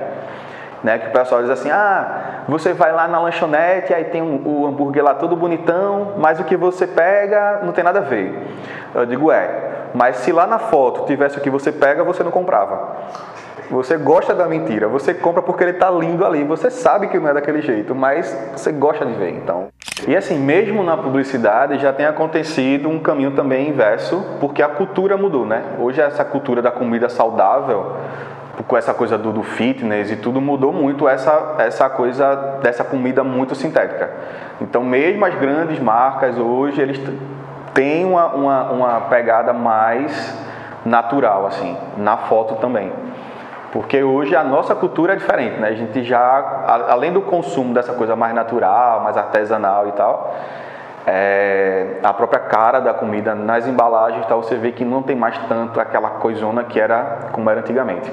Né, 0.84 0.98
que 0.98 1.08
o 1.08 1.12
pessoal 1.12 1.40
diz 1.40 1.50
assim: 1.50 1.70
ah, 1.70 2.42
você 2.46 2.72
vai 2.72 2.92
lá 2.92 3.08
na 3.08 3.18
lanchonete, 3.18 3.94
aí 3.94 4.04
tem 4.04 4.22
o 4.22 4.66
hambúrguer 4.66 5.02
lá 5.02 5.14
todo 5.14 5.34
bonitão, 5.34 6.12
mas 6.18 6.38
o 6.38 6.44
que 6.44 6.56
você 6.56 6.86
pega 6.86 7.60
não 7.62 7.72
tem 7.72 7.82
nada 7.82 8.00
a 8.00 8.02
ver. 8.02 8.46
Eu 8.94 9.06
digo: 9.06 9.32
é, 9.32 9.48
mas 9.94 10.16
se 10.16 10.32
lá 10.32 10.46
na 10.46 10.58
foto 10.58 11.06
tivesse 11.06 11.38
o 11.38 11.40
que 11.40 11.50
você 11.50 11.72
pega, 11.72 12.04
você 12.04 12.22
não 12.22 12.30
comprava. 12.30 12.96
Você 13.70 13.96
gosta 13.96 14.32
da 14.32 14.46
mentira, 14.46 14.86
você 14.86 15.12
compra 15.12 15.42
porque 15.42 15.64
ele 15.64 15.72
está 15.72 15.90
lindo 15.90 16.24
ali, 16.24 16.44
você 16.44 16.70
sabe 16.70 17.08
que 17.08 17.18
não 17.18 17.28
é 17.28 17.34
daquele 17.34 17.60
jeito, 17.60 17.94
mas 17.94 18.32
você 18.54 18.70
gosta 18.70 19.04
de 19.04 19.12
ver, 19.14 19.30
então. 19.30 19.68
E 20.06 20.14
assim, 20.14 20.38
mesmo 20.38 20.84
na 20.84 20.96
publicidade 20.96 21.78
já 21.78 21.92
tem 21.92 22.06
acontecido 22.06 22.88
um 22.88 23.00
caminho 23.00 23.32
também 23.32 23.68
inverso, 23.68 24.24
porque 24.38 24.62
a 24.62 24.68
cultura 24.68 25.16
mudou, 25.16 25.44
né? 25.44 25.62
Hoje 25.80 26.00
essa 26.00 26.24
cultura 26.24 26.62
da 26.62 26.70
comida 26.70 27.08
saudável, 27.08 27.96
com 28.64 28.76
essa 28.76 28.94
coisa 28.94 29.18
do, 29.18 29.32
do 29.32 29.42
fitness 29.42 30.10
e 30.10 30.16
tudo 30.16 30.40
mudou 30.40 30.72
muito 30.72 31.08
essa 31.08 31.56
essa 31.58 31.90
coisa 31.90 32.58
dessa 32.62 32.84
comida 32.84 33.22
muito 33.22 33.54
sintética. 33.54 34.10
Então, 34.60 34.82
mesmo 34.82 35.24
as 35.24 35.34
grandes 35.34 35.78
marcas 35.78 36.38
hoje, 36.38 36.80
eles 36.80 37.00
têm 37.74 38.04
uma, 38.04 38.26
uma, 38.28 38.70
uma 38.70 39.00
pegada 39.02 39.52
mais 39.52 40.34
natural, 40.84 41.46
assim, 41.46 41.76
na 41.96 42.16
foto 42.16 42.54
também. 42.56 42.90
Porque 43.72 44.02
hoje 44.02 44.34
a 44.34 44.42
nossa 44.42 44.74
cultura 44.74 45.12
é 45.12 45.16
diferente, 45.16 45.60
né? 45.60 45.68
A 45.68 45.74
gente 45.74 46.02
já, 46.02 46.64
além 46.88 47.12
do 47.12 47.20
consumo 47.20 47.74
dessa 47.74 47.92
coisa 47.92 48.16
mais 48.16 48.34
natural, 48.34 49.02
mais 49.02 49.18
artesanal 49.18 49.88
e 49.88 49.92
tal, 49.92 50.34
é, 51.06 51.98
a 52.02 52.12
própria 52.14 52.40
cara 52.40 52.80
da 52.80 52.94
comida 52.94 53.34
nas 53.34 53.66
embalagens 53.68 54.24
tal, 54.26 54.42
você 54.42 54.56
vê 54.56 54.72
que 54.72 54.84
não 54.84 55.02
tem 55.02 55.14
mais 55.14 55.38
tanto 55.46 55.78
aquela 55.78 56.10
coisona 56.10 56.64
que 56.64 56.80
era 56.80 57.28
como 57.32 57.50
era 57.50 57.60
antigamente. 57.60 58.10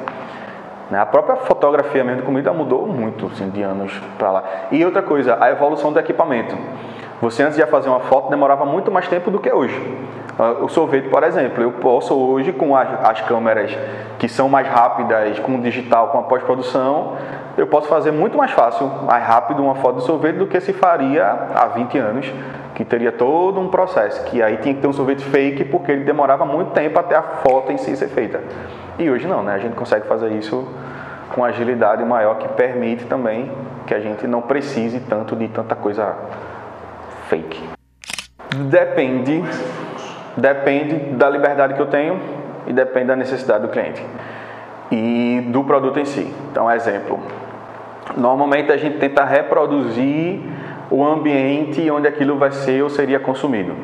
Né? 0.94 1.00
A 1.00 1.08
própria 1.08 1.38
fotografia 1.38 2.04
mesmo 2.04 2.22
de 2.22 2.26
comida 2.28 2.54
mudou 2.54 2.86
muito 2.86 3.26
assim, 3.26 3.50
de 3.50 3.64
anos 3.64 3.92
para 4.16 4.32
lá. 4.32 4.44
E 4.72 4.86
outra 4.86 5.02
coisa, 5.02 5.40
a 5.42 5.50
evolução 5.50 5.92
do 5.92 5.98
equipamento. 5.98 6.56
Você 7.20 7.42
antes 7.42 7.58
de 7.58 7.66
fazer 7.66 7.90
uma 7.90 8.02
foto 8.02 8.30
demorava 8.30 8.64
muito 8.64 8.92
mais 8.92 9.08
tempo 9.08 9.32
do 9.32 9.40
que 9.40 9.52
hoje. 9.52 9.76
Ah, 10.38 10.58
o 10.62 10.70
sorvete, 10.70 11.10
por 11.10 11.24
exemplo, 11.24 11.64
eu 11.64 11.72
posso 11.72 12.14
hoje 12.14 12.54
com 12.54 12.76
as, 12.76 12.88
as 13.06 13.22
câmeras 13.22 13.76
que 14.20 14.30
são 14.30 14.48
mais 14.48 14.68
rápidas, 14.68 15.40
com 15.40 15.56
o 15.56 15.62
digital, 15.62 16.10
com 16.10 16.20
a 16.20 16.24
pós-produção, 16.24 17.14
eu 17.58 17.66
posso 17.66 17.88
fazer 17.88 18.12
muito 18.12 18.38
mais 18.38 18.52
fácil, 18.52 18.88
mais 19.08 19.26
rápido 19.26 19.64
uma 19.64 19.74
foto 19.74 19.98
de 19.98 20.04
sorvete 20.04 20.36
do 20.36 20.46
que 20.46 20.60
se 20.60 20.74
faria 20.74 21.26
há 21.56 21.66
20 21.70 21.98
anos, 21.98 22.32
que 22.74 22.84
teria 22.84 23.12
todo 23.12 23.60
um 23.60 23.68
processo, 23.68 24.24
que 24.26 24.42
aí 24.42 24.58
tinha 24.58 24.74
que 24.74 24.82
ter 24.82 24.88
um 24.88 24.94
sorvete 24.94 25.24
fake 25.24 25.66
porque 25.66 25.92
ele 25.92 26.04
demorava 26.04 26.46
muito 26.46 26.72
tempo 26.72 27.00
até 27.00 27.16
a 27.16 27.22
foto 27.22 27.72
em 27.72 27.78
si 27.78 27.96
ser 27.96 28.08
feita. 28.08 28.42
E 28.98 29.10
hoje 29.10 29.28
não, 29.28 29.44
né? 29.44 29.54
A 29.54 29.60
gente 29.60 29.76
consegue 29.76 30.08
fazer 30.08 30.32
isso 30.32 30.68
com 31.34 31.44
agilidade 31.44 32.04
maior 32.04 32.38
que 32.38 32.48
permite 32.50 33.06
também 33.06 33.52
que 33.86 33.94
a 33.94 34.00
gente 34.00 34.26
não 34.28 34.42
precise 34.42 35.00
tanto 35.02 35.36
de 35.36 35.48
tanta 35.48 35.76
coisa 35.76 36.16
fake. 37.28 37.62
Depende, 38.70 39.44
depende 40.38 40.96
da 41.16 41.30
liberdade 41.30 41.74
que 41.74 41.82
eu 41.82 41.88
tenho 41.88 42.20
e 42.68 42.74
depende 42.74 43.08
da 43.08 43.16
necessidade 43.16 43.64
do 43.64 43.70
cliente 43.70 44.04
e 44.92 45.42
do 45.52 45.64
produto 45.64 46.00
em 46.00 46.06
si. 46.06 46.32
Então, 46.52 46.70
exemplo, 46.70 47.20
normalmente 48.16 48.72
a 48.72 48.78
gente 48.78 48.98
tenta 49.00 49.24
reproduzir 49.24 50.40
o 50.90 51.04
ambiente 51.04 51.90
onde 51.90 52.08
aquilo 52.08 52.38
vai 52.38 52.52
ser 52.52 52.84
ou 52.84 52.90
seria 52.90 53.20
consumido. 53.20 53.76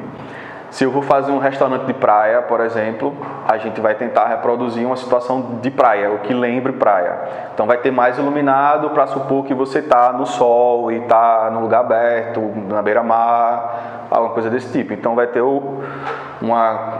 Se 0.71 0.83
eu 0.83 0.91
vou 0.91 1.01
fazer 1.01 1.31
um 1.31 1.39
restaurante 1.39 1.85
de 1.85 1.93
praia, 1.95 2.43
por 2.43 2.59
exemplo, 2.59 3.15
a 3.47 3.57
gente 3.57 3.81
vai 3.81 3.95
tentar 3.95 4.27
reproduzir 4.27 4.85
uma 4.85 4.95
situação 4.95 5.59
de 5.61 5.71
praia, 5.71 6.11
o 6.11 6.19
que 6.19 6.31
lembre 6.31 6.73
praia. 6.73 7.17
Então 7.53 7.65
vai 7.65 7.77
ter 7.77 7.89
mais 7.89 8.19
iluminado 8.19 8.91
para 8.91 9.07
supor 9.07 9.45
que 9.45 9.53
você 9.53 9.79
está 9.79 10.13
no 10.13 10.27
sol 10.27 10.91
e 10.91 10.97
está 10.97 11.49
no 11.51 11.61
lugar 11.61 11.79
aberto, 11.79 12.39
na 12.67 12.83
beira-mar, 12.83 14.05
alguma 14.11 14.33
coisa 14.33 14.49
desse 14.49 14.71
tipo. 14.71 14.93
Então 14.93 15.15
vai 15.15 15.25
ter 15.25 15.41
uma 15.41 16.93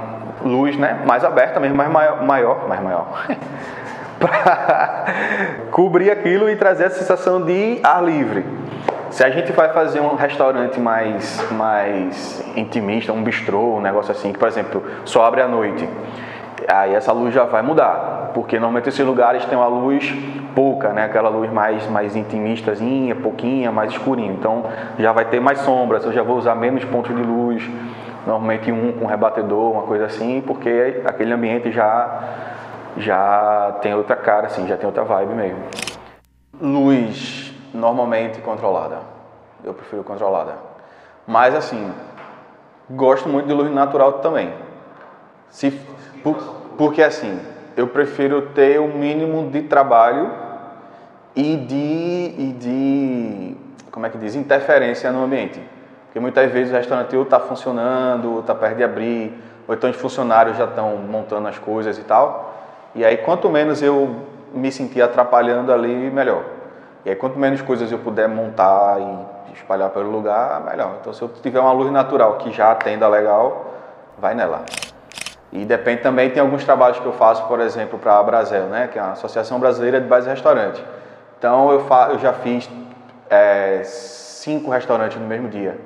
luz 0.44 0.76
né, 0.76 1.04
mais 1.06 1.24
aberta 1.24 1.60
mesmo, 1.60 1.78
mais 1.78 1.92
maior, 1.92 2.24
maior 2.24 2.68
mais 2.68 2.82
maior. 2.82 3.08
para 4.20 5.06
cobrir 5.72 6.12
aquilo 6.12 6.50
e 6.50 6.56
trazer 6.56 6.86
a 6.86 6.90
sensação 6.90 7.42
de 7.42 7.80
ar 7.84 8.04
livre. 8.04 8.44
Se 9.12 9.24
a 9.24 9.30
gente 9.32 9.52
vai 9.52 9.70
fazer 9.74 10.00
um 10.02 10.16
restaurante 10.16 10.80
mais, 10.80 11.44
mais 11.52 12.44
intimista, 12.56 13.12
um 13.12 13.24
bistrô, 13.24 13.78
um 13.78 13.82
negócio 13.82 14.12
assim, 14.12 14.32
que, 14.32 14.38
por 14.38 14.48
exemplo, 14.48 14.84
só 15.04 15.26
abre 15.26 15.42
à 15.42 15.48
noite, 15.48 15.90
aí 16.68 16.94
essa 16.94 17.12
luz 17.12 17.34
já 17.34 17.44
vai 17.44 17.64
mudar, 17.64 18.32
porque 18.36 18.60
normalmente 18.60 18.90
esses 18.90 19.04
lugares 19.04 19.44
têm 19.46 19.58
uma 19.58 19.68
luz 19.68 20.14
pouca, 20.54 20.90
né? 20.90 21.06
aquela 21.06 21.28
luz 21.28 21.52
mais, 21.52 21.90
mais 21.90 22.16
intimistazinha, 22.16 23.16
pouquinha, 23.16 23.72
mais 23.72 23.92
escurinho. 23.92 24.34
Então 24.34 24.66
já 25.00 25.12
vai 25.12 25.26
ter 25.26 25.40
mais 25.40 25.60
sombras, 25.60 26.06
eu 26.06 26.14
já 26.14 26.22
vou 26.22 26.38
usar 26.38 26.54
menos 26.54 26.86
pontos 26.86 27.16
de 27.16 27.22
luz, 27.24 27.68
normalmente 28.28 28.72
um 28.72 28.92
com 28.92 29.08
rebatedor, 29.08 29.72
uma 29.72 29.84
coisa 29.84 30.06
assim, 30.06 30.44
porque 30.46 31.02
aquele 31.04 31.34
ambiente 31.34 31.72
já, 31.72 32.20
já 32.96 33.76
tem 33.82 33.96
outra 33.96 34.16
cara, 34.16 34.46
assim, 34.46 34.68
já 34.68 34.78
tem 34.78 34.86
outra 34.86 35.04
vibe 35.04 35.34
mesmo. 35.34 35.60
Luz 36.62 37.49
normalmente 37.74 38.42
controlada. 38.42 39.00
Eu 39.64 39.74
prefiro 39.74 40.04
controlada. 40.04 40.56
Mas 41.28 41.54
assim, 41.54 41.92
gosto 42.90 43.30
muito 43.30 43.48
de 43.48 43.54
luz 43.54 43.72
natural 43.72 44.14
também. 44.14 44.54
Se, 45.50 45.72
por, 46.24 46.36
porque 46.78 47.04
assim, 47.04 47.40
eu 47.76 47.88
prefiro 47.88 48.50
ter 48.54 48.80
o 48.80 48.88
mínimo 48.88 49.50
de 49.50 49.64
trabalho 49.64 50.32
e 51.36 51.56
de, 51.56 52.36
e 52.38 52.56
de, 52.60 53.58
como 53.92 54.06
é 54.06 54.10
que 54.10 54.18
diz, 54.18 54.36
interferência 54.36 55.12
no 55.12 55.24
ambiente. 55.24 55.62
Porque 56.06 56.20
muitas 56.20 56.52
vezes 56.52 56.74
o 56.74 56.76
restaurante 56.76 57.16
ou 57.16 57.24
está 57.24 57.40
funcionando, 57.40 58.40
está 58.40 58.56
perto 58.56 58.78
de 58.78 58.84
abrir, 58.84 59.34
ou 59.68 59.76
então 59.76 59.90
os 59.90 59.96
funcionários 59.96 60.58
já 60.58 60.66
estão 60.66 60.98
montando 60.98 61.48
as 61.48 61.60
coisas 61.60 61.98
e 61.98 62.02
tal. 62.02 62.56
E 62.96 63.06
aí, 63.06 63.18
quanto 63.18 63.50
menos 63.50 63.84
eu 63.84 64.16
me 64.52 64.72
sentir 64.72 65.02
atrapalhando 65.02 65.72
ali, 65.72 66.10
melhor. 66.10 66.44
E 67.06 67.10
aí, 67.10 67.16
quanto 67.16 67.40
menos 67.40 67.62
coisas 67.62 67.92
eu 67.92 68.00
puder 68.00 68.28
montar 68.28 68.98
e 69.00 69.54
espalhar 69.54 69.90
pelo 69.90 70.10
lugar, 70.12 70.62
melhor. 70.62 70.98
Então, 71.00 71.14
se 71.14 71.22
eu 71.22 71.30
tiver 71.30 71.60
uma 71.60 71.72
luz 71.72 71.92
natural 71.92 72.36
que 72.36 72.52
já 72.52 72.72
atenda 72.72 73.08
legal, 73.08 73.74
vai 74.18 74.34
nela. 74.34 74.64
E 75.52 75.66
depende 75.66 76.02
também, 76.02 76.30
tem 76.30 76.42
alguns 76.42 76.64
trabalhos 76.64 77.00
que 77.00 77.06
eu 77.06 77.14
faço, 77.14 77.44
por 77.46 77.60
exemplo, 77.60 77.98
para 77.98 78.18
a 78.18 78.24
Brasel, 78.24 78.66
né, 78.66 78.88
que 78.92 79.00
é 79.00 79.02
a 79.02 79.14
Associação 79.14 79.60
Brasileira 79.60 80.00
de 80.00 80.08
Bares 80.08 80.28
e 80.28 80.30
Restaurantes. 80.30 80.84
Então, 81.38 81.72
eu, 81.72 81.80
fa 81.86 82.10
eu 82.12 82.20
já 82.20 82.34
fiz 82.34 82.70
é, 83.30 83.82
cinco 83.84 84.70
restaurantes 84.70 85.18
no 85.20 85.26
mesmo 85.26 85.48
dia. 85.48 85.80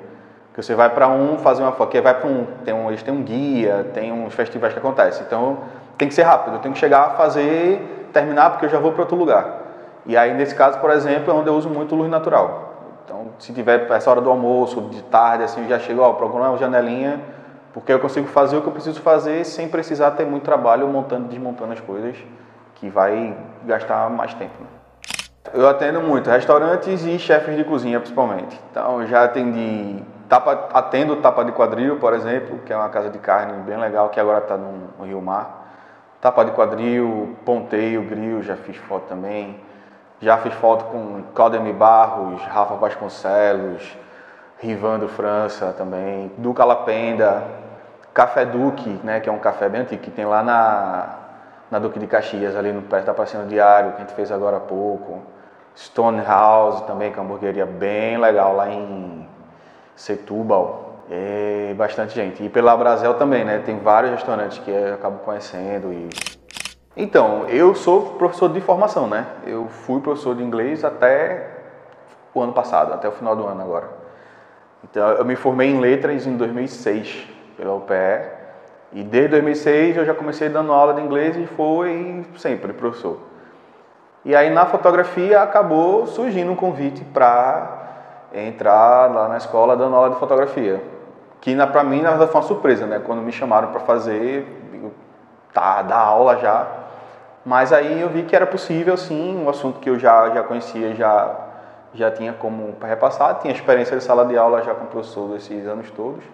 Que 0.52 0.62
você 0.62 0.74
vai 0.74 0.90
para 0.90 1.08
um 1.08 1.38
fazer 1.38 1.62
uma 1.62 1.72
foto, 1.72 2.00
vai 2.02 2.14
para 2.14 2.28
um, 2.28 2.46
tem 2.64 2.74
um, 2.74 2.88
eles 2.88 3.02
têm 3.02 3.12
um 3.12 3.22
guia, 3.22 3.90
tem 3.94 4.12
uns 4.12 4.34
festivais 4.34 4.72
que 4.72 4.78
acontecem. 4.78 5.24
Então, 5.26 5.58
tem 5.96 6.08
que 6.08 6.14
ser 6.14 6.22
rápido, 6.22 6.56
eu 6.56 6.60
tenho 6.60 6.74
que 6.74 6.80
chegar, 6.80 7.16
fazer, 7.16 8.08
terminar, 8.12 8.50
porque 8.50 8.66
eu 8.66 8.70
já 8.70 8.78
vou 8.78 8.92
para 8.92 9.02
outro 9.02 9.16
lugar. 9.16 9.63
E 10.06 10.16
aí, 10.16 10.34
nesse 10.34 10.54
caso, 10.54 10.78
por 10.78 10.90
exemplo, 10.90 11.32
é 11.32 11.34
onde 11.34 11.48
eu 11.48 11.54
uso 11.54 11.68
muito 11.68 11.94
luz 11.94 12.10
natural. 12.10 12.74
Então, 13.04 13.28
se 13.38 13.52
tiver 13.52 13.90
essa 13.90 14.10
hora 14.10 14.20
do 14.20 14.30
almoço, 14.30 14.82
de 14.82 15.02
tarde, 15.04 15.44
assim, 15.44 15.66
já 15.68 15.78
chego, 15.78 16.02
ó, 16.02 16.12
procura 16.12 16.44
uma 16.44 16.58
janelinha, 16.58 17.20
porque 17.72 17.92
eu 17.92 17.98
consigo 17.98 18.26
fazer 18.28 18.56
o 18.56 18.62
que 18.62 18.68
eu 18.68 18.72
preciso 18.72 19.00
fazer 19.00 19.44
sem 19.44 19.68
precisar 19.68 20.12
ter 20.12 20.24
muito 20.24 20.42
trabalho 20.42 20.86
montando 20.88 21.26
e 21.26 21.28
desmontando 21.28 21.72
as 21.72 21.80
coisas, 21.80 22.16
que 22.74 22.88
vai 22.88 23.36
gastar 23.64 24.10
mais 24.10 24.34
tempo. 24.34 24.54
Né? 24.60 24.66
Eu 25.52 25.68
atendo 25.68 26.00
muito 26.00 26.28
restaurantes 26.28 27.04
e 27.04 27.18
chefes 27.18 27.56
de 27.56 27.64
cozinha, 27.64 27.98
principalmente. 27.98 28.60
Então, 28.70 29.06
já 29.06 29.24
atendi, 29.24 30.02
tapa, 30.28 30.68
atendo 30.72 31.16
Tapa 31.16 31.44
de 31.44 31.52
Quadril, 31.52 31.96
por 31.98 32.12
exemplo, 32.14 32.58
que 32.64 32.72
é 32.72 32.76
uma 32.76 32.88
casa 32.88 33.10
de 33.10 33.18
carne 33.18 33.52
bem 33.62 33.78
legal, 33.78 34.08
que 34.08 34.18
agora 34.18 34.38
está 34.38 34.56
no 34.56 35.04
Rio 35.04 35.20
Mar 35.20 35.64
tapa 36.24 36.42
de 36.42 36.52
quadril, 36.52 37.36
ponteio, 37.44 38.02
grill, 38.02 38.42
já 38.42 38.56
fiz 38.56 38.78
foto 38.78 39.06
também. 39.06 39.60
Já 40.24 40.38
fiz 40.38 40.54
foto 40.54 40.86
com 40.86 41.22
Claudemir 41.34 41.74
Barros, 41.74 42.40
Rafa 42.44 42.76
Vasconcelos, 42.76 43.94
Rivando 44.58 45.06
França 45.06 45.74
também, 45.76 46.32
Duca 46.38 46.64
Lapenda, 46.64 47.42
Café 48.14 48.46
Duque, 48.46 48.88
né, 49.04 49.20
que 49.20 49.28
é 49.28 49.32
um 49.32 49.38
café 49.38 49.68
bem 49.68 49.82
antigo, 49.82 50.00
que 50.00 50.10
tem 50.10 50.24
lá 50.24 50.42
na, 50.42 51.16
na 51.70 51.78
Duque 51.78 51.98
de 51.98 52.06
Caxias, 52.06 52.56
ali 52.56 52.72
no 52.72 52.80
perto 52.80 53.04
da 53.04 53.12
Pracinha 53.12 53.44
Diário, 53.44 53.90
que 53.90 53.96
a 53.98 54.00
gente 54.00 54.14
fez 54.14 54.32
agora 54.32 54.56
há 54.56 54.60
pouco. 54.60 55.20
Stone 55.76 56.24
House 56.24 56.80
também, 56.86 57.12
que 57.12 57.18
é 57.18 57.20
uma 57.20 57.28
hamburgueria 57.28 57.66
bem 57.66 58.16
legal 58.16 58.56
lá 58.56 58.70
em 58.70 59.28
Setúbal. 59.94 61.02
É 61.10 61.74
bastante 61.76 62.14
gente. 62.14 62.42
E 62.42 62.48
pela 62.48 62.74
Brasel 62.74 63.12
também, 63.12 63.44
né? 63.44 63.58
Tem 63.58 63.78
vários 63.78 64.12
restaurantes 64.12 64.56
que 64.56 64.70
eu 64.70 64.94
acabo 64.94 65.18
conhecendo 65.18 65.92
e 65.92 66.08
então, 66.96 67.46
eu 67.48 67.74
sou 67.74 68.12
professor 68.12 68.48
de 68.48 68.60
formação, 68.60 69.08
né? 69.08 69.26
Eu 69.44 69.68
fui 69.68 70.00
professor 70.00 70.36
de 70.36 70.44
inglês 70.44 70.84
até 70.84 71.50
o 72.32 72.40
ano 72.40 72.52
passado, 72.52 72.92
até 72.92 73.08
o 73.08 73.12
final 73.12 73.34
do 73.34 73.44
ano 73.46 73.60
agora. 73.60 73.88
Então, 74.84 75.08
eu 75.10 75.24
me 75.24 75.34
formei 75.34 75.70
em 75.70 75.80
letras 75.80 76.24
em 76.24 76.36
2006 76.36 77.26
pela 77.56 77.74
UPE 77.74 77.94
e 78.92 79.02
desde 79.02 79.30
2006 79.30 79.96
eu 79.96 80.04
já 80.04 80.14
comecei 80.14 80.48
dando 80.48 80.72
aula 80.72 80.94
de 80.94 81.00
inglês 81.00 81.36
e 81.36 81.46
fui 81.46 82.24
sempre 82.36 82.72
professor. 82.72 83.18
E 84.24 84.36
aí 84.36 84.50
na 84.50 84.66
fotografia 84.66 85.42
acabou 85.42 86.06
surgindo 86.06 86.52
um 86.52 86.56
convite 86.56 87.04
para 87.04 88.28
entrar 88.32 89.12
lá 89.12 89.28
na 89.28 89.36
escola 89.36 89.76
dando 89.76 89.96
aula 89.96 90.10
de 90.10 90.16
fotografia, 90.16 90.80
que 91.40 91.54
para 91.66 91.82
mim 91.82 92.02
na 92.02 92.10
verdade 92.10 92.30
foi 92.30 92.40
uma 92.40 92.46
surpresa, 92.46 92.86
né? 92.86 93.02
Quando 93.04 93.20
me 93.20 93.32
chamaram 93.32 93.68
para 93.68 93.80
fazer, 93.80 94.46
tá, 95.52 95.82
dar 95.82 95.98
aula 95.98 96.36
já 96.38 96.83
mas 97.44 97.72
aí 97.72 98.00
eu 98.00 98.08
vi 98.08 98.22
que 98.22 98.34
era 98.34 98.46
possível, 98.46 98.96
sim, 98.96 99.36
um 99.36 99.48
assunto 99.48 99.78
que 99.80 99.90
eu 99.90 99.98
já, 99.98 100.30
já 100.30 100.42
conhecia, 100.42 100.94
já, 100.94 101.36
já 101.92 102.10
tinha 102.10 102.32
como 102.32 102.74
repassar, 102.80 103.38
tinha 103.40 103.52
experiência 103.52 103.96
de 103.96 104.02
sala 104.02 104.24
de 104.24 104.36
aula 104.36 104.62
já 104.62 104.74
com 104.74 104.84
o 104.84 104.88
professor 104.88 105.28
desses 105.30 105.66
anos 105.66 105.90
todos. 105.90 106.24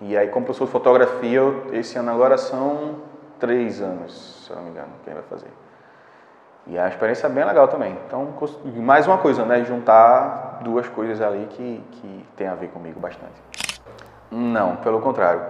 E 0.00 0.16
aí, 0.16 0.28
como 0.28 0.46
professor 0.46 0.64
de 0.64 0.72
fotografia, 0.72 1.42
esse 1.72 1.98
ano 1.98 2.10
agora 2.10 2.38
são 2.38 2.96
três 3.38 3.82
anos, 3.82 4.44
se 4.46 4.50
eu 4.50 4.56
não 4.56 4.62
me 4.62 4.70
engano, 4.70 4.88
quem 5.04 5.12
vai 5.12 5.22
fazer. 5.24 5.50
E 6.66 6.78
a 6.78 6.88
experiência 6.88 7.26
é 7.26 7.30
bem 7.30 7.44
legal 7.44 7.68
também. 7.68 7.98
Então, 8.06 8.28
mais 8.76 9.06
uma 9.06 9.18
coisa, 9.18 9.44
né? 9.44 9.64
Juntar 9.64 10.60
duas 10.62 10.88
coisas 10.88 11.20
ali 11.20 11.46
que, 11.50 11.84
que 11.92 12.26
tem 12.36 12.46
a 12.46 12.54
ver 12.54 12.68
comigo 12.68 12.98
bastante. 12.98 13.42
Não, 14.30 14.76
pelo 14.76 15.00
contrário. 15.00 15.42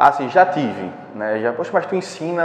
Assim, 0.00 0.30
já 0.30 0.46
tive, 0.46 0.90
né? 1.14 1.40
Já, 1.40 1.52
poxa, 1.52 1.68
mas 1.74 1.84
tu 1.84 1.94
ensina. 1.94 2.42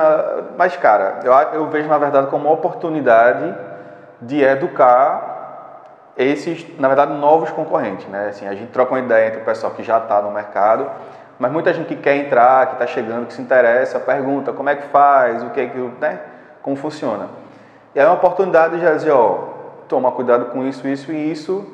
Mas, 0.58 0.76
cara, 0.76 1.22
eu, 1.24 1.32
eu 1.54 1.70
vejo 1.70 1.88
na 1.88 1.98
verdade 1.98 2.28
como 2.28 2.50
uma 2.50 2.54
oportunidade 2.54 3.56
de 4.22 4.44
educar 4.44 6.12
esses, 6.18 6.68
na 6.78 6.90
verdade, 6.90 7.14
novos 7.14 7.52
concorrentes, 7.52 8.06
né? 8.08 8.28
Assim, 8.28 8.46
a 8.46 8.54
gente 8.54 8.74
troca 8.74 8.92
uma 8.92 9.00
ideia 9.00 9.30
entre 9.30 9.40
o 9.40 9.46
pessoal 9.46 9.72
que 9.72 9.84
já 9.84 10.00
está 10.00 10.22
no 10.22 10.32
mercado, 10.32 10.92
mas 11.40 11.50
muita 11.50 11.74
gente 11.74 11.88
que 11.88 11.96
quer 11.96 12.18
entrar, 12.18 12.66
que 12.68 12.74
está 12.74 12.88
chegando, 12.88 13.28
que 13.28 13.34
se 13.34 13.42
interessa, 13.42 14.02
pergunta 14.02 14.52
como 14.52 14.68
é 14.68 14.76
que 14.76 14.88
faz, 14.90 15.42
o 15.42 15.52
que 15.52 15.62
é 15.62 15.68
que, 15.68 15.78
né? 16.02 16.20
Como 16.62 16.76
funciona. 16.76 17.30
E 17.96 18.00
é 18.02 18.06
uma 18.06 18.16
oportunidade 18.16 18.76
de 18.76 18.82
já 18.82 18.94
dizer, 18.94 19.12
ó, 19.12 19.48
toma 19.88 20.12
cuidado 20.12 20.48
com 20.48 20.66
isso, 20.66 20.86
isso 20.86 21.10
e 21.10 21.32
isso 21.32 21.66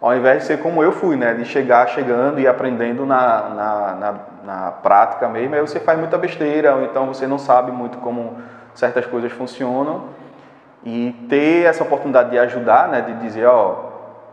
ao 0.00 0.14
invés 0.14 0.42
de 0.42 0.46
ser 0.46 0.58
como 0.58 0.82
eu 0.82 0.92
fui, 0.92 1.16
né? 1.16 1.34
De 1.34 1.44
chegar 1.44 1.88
chegando 1.88 2.38
e 2.38 2.46
aprendendo 2.46 3.06
na, 3.06 3.48
na, 3.48 3.94
na, 3.94 4.14
na, 4.44 4.70
prática 4.70 5.28
mesmo, 5.28 5.54
aí 5.54 5.60
você 5.60 5.80
faz 5.80 5.98
muita 5.98 6.18
besteira, 6.18 6.74
ou 6.74 6.82
então 6.82 7.06
você 7.06 7.26
não 7.26 7.38
sabe 7.38 7.72
muito 7.72 7.98
como 7.98 8.36
certas 8.74 9.06
coisas 9.06 9.32
funcionam. 9.32 10.04
E 10.84 11.12
ter 11.28 11.64
essa 11.64 11.82
oportunidade 11.82 12.30
de 12.30 12.38
ajudar, 12.38 12.88
né? 12.88 13.00
De 13.00 13.14
dizer, 13.14 13.46
ó, 13.46 13.86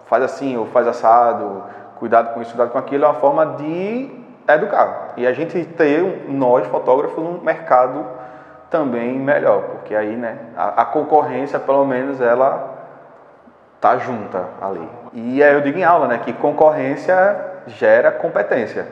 faz 0.05 0.23
assim 0.23 0.57
ou 0.57 0.67
faz 0.67 0.87
assado, 0.87 1.63
cuidado 1.95 2.33
com 2.33 2.41
isso, 2.41 2.51
cuidado 2.51 2.71
com 2.71 2.77
aquilo, 2.77 3.05
é 3.05 3.07
uma 3.07 3.15
forma 3.15 3.45
de 3.57 4.11
educar. 4.47 5.13
E 5.17 5.25
a 5.25 5.33
gente 5.33 5.63
ter, 5.65 6.25
nós, 6.29 6.67
fotógrafos, 6.67 7.17
um 7.17 7.39
mercado 7.41 8.05
também 8.69 9.17
melhor, 9.17 9.61
porque 9.63 9.95
aí, 9.95 10.15
né? 10.15 10.37
a, 10.57 10.81
a 10.81 10.85
concorrência, 10.85 11.59
pelo 11.59 11.85
menos, 11.85 12.19
ela 12.19 12.72
tá 13.83 13.97
junta 13.97 14.45
ali. 14.61 14.87
E 15.11 15.43
aí 15.43 15.53
eu 15.53 15.59
digo 15.59 15.77
em 15.77 15.83
aula, 15.83 16.07
né, 16.07 16.17
que 16.23 16.31
concorrência 16.31 17.37
gera 17.67 18.13
competência. 18.13 18.87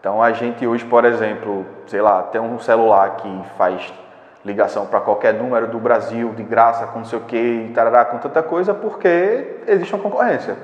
Então 0.00 0.22
a 0.22 0.32
gente 0.32 0.66
hoje, 0.66 0.86
por 0.86 1.04
exemplo, 1.04 1.66
sei 1.86 2.00
lá, 2.00 2.22
tem 2.22 2.40
um 2.40 2.58
celular 2.58 3.16
que 3.16 3.44
faz 3.58 3.92
ligação 4.42 4.86
para 4.86 5.00
qualquer 5.00 5.34
número 5.34 5.66
do 5.66 5.78
Brasil 5.78 6.30
de 6.30 6.42
graça, 6.42 6.86
com 6.86 7.00
não 7.00 7.04
sei 7.04 7.18
o 7.18 7.22
que, 7.22 7.70
tarará, 7.74 8.06
com 8.06 8.16
tanta 8.16 8.42
coisa, 8.42 8.72
porque 8.72 9.58
existe 9.66 9.94
uma 9.94 10.02
concorrência. 10.02 10.56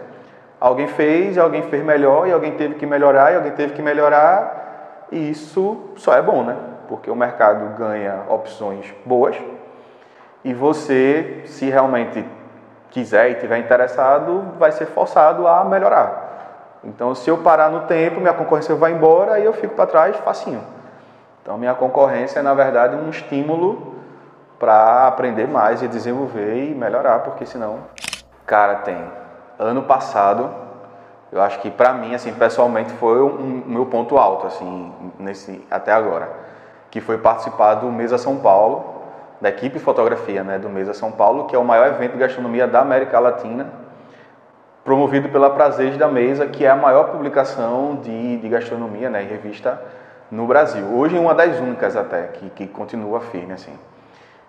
Alguém 0.59 0.88
fez, 0.88 1.37
alguém 1.37 1.61
fez 1.64 1.85
melhor, 1.85 2.27
e 2.27 2.33
alguém 2.33 2.53
teve 2.53 2.77
que 2.77 2.87
melhorar, 2.87 3.33
e 3.33 3.37
alguém 3.37 3.53
teve 3.53 3.75
que 3.75 3.83
melhorar, 3.83 5.09
e 5.12 5.31
isso 5.31 5.90
só 5.96 6.16
é 6.16 6.22
bom, 6.22 6.42
né? 6.42 6.57
Porque 6.88 7.11
o 7.11 7.14
mercado 7.14 7.77
ganha 7.77 8.22
opções 8.31 8.94
boas, 9.05 9.37
e 10.42 10.55
você, 10.55 11.42
se 11.44 11.68
realmente 11.68 12.25
quiser 12.96 13.30
e 13.32 13.35
tiver 13.35 13.59
interessado, 13.59 14.54
vai 14.59 14.72
ser 14.72 14.87
forçado 14.87 15.46
a 15.46 15.62
melhorar. 15.62 16.78
Então, 16.82 17.14
se 17.14 17.28
eu 17.28 17.37
parar 17.37 17.68
no 17.68 17.80
tempo, 17.80 18.20
minha 18.22 18.32
concorrência 18.32 18.74
vai 18.74 18.92
embora 18.92 19.38
e 19.38 19.44
eu 19.44 19.52
fico 19.52 19.74
para 19.74 19.87
trás 19.87 20.16
facinho. 20.16 20.62
Então, 21.42 21.59
minha 21.59 21.74
concorrência 21.74 22.38
é, 22.38 22.42
na 22.42 22.54
verdade, 22.54 22.96
um 22.96 23.11
estímulo 23.11 23.96
para 24.59 25.06
aprender 25.06 25.46
mais 25.46 25.82
e 25.82 25.88
desenvolver 25.88 26.70
e 26.70 26.74
melhorar, 26.74 27.18
porque 27.18 27.44
senão, 27.44 27.80
cara, 28.46 28.76
tem. 28.76 28.98
Ano 29.59 29.82
passado, 29.82 30.48
eu 31.30 31.42
acho 31.42 31.61
que 31.61 31.70
para 31.70 31.92
mim, 31.92 32.14
assim, 32.14 32.32
pessoalmente, 32.32 32.92
foi 32.92 33.20
o 33.20 33.26
um, 33.26 33.62
meu 33.66 33.85
ponto 33.85 34.16
alto, 34.16 34.46
assim, 34.46 34.90
nesse 35.18 35.62
até 35.70 35.92
agora, 35.92 36.30
que 36.90 37.02
foi 37.02 37.18
participar 37.18 37.74
do 37.74 37.92
Mesa 37.92 38.16
São 38.16 38.38
Paulo, 38.38 38.95
da 39.40 39.49
equipe 39.49 39.79
fotografia 39.79 40.42
né, 40.42 40.59
do 40.59 40.68
Mesa 40.68 40.94
São 40.94 41.12
Paulo, 41.12 41.44
que 41.44 41.55
é 41.55 41.59
o 41.59 41.64
maior 41.64 41.88
evento 41.88 42.12
de 42.12 42.18
gastronomia 42.18 42.66
da 42.66 42.81
América 42.81 43.18
Latina, 43.18 43.66
promovido 44.85 45.29
pela 45.29 45.51
Prazeres 45.51 45.96
da 45.96 46.09
Mesa, 46.09 46.46
que 46.46 46.64
é 46.64 46.70
a 46.70 46.77
maior 46.77 47.11
publicação 47.11 47.96
de, 47.96 48.38
de 48.38 48.49
gastronomia 48.49 49.11
né, 49.11 49.25
e 49.25 49.27
revista 49.27 49.81
no 50.31 50.46
Brasil. 50.46 50.85
Hoje 50.94 51.18
uma 51.18 51.35
das 51.35 51.59
únicas 51.59 51.96
até, 51.96 52.29
que, 52.29 52.51
que 52.51 52.66
continua 52.66 53.20
firme. 53.20 53.53
Assim. 53.53 53.77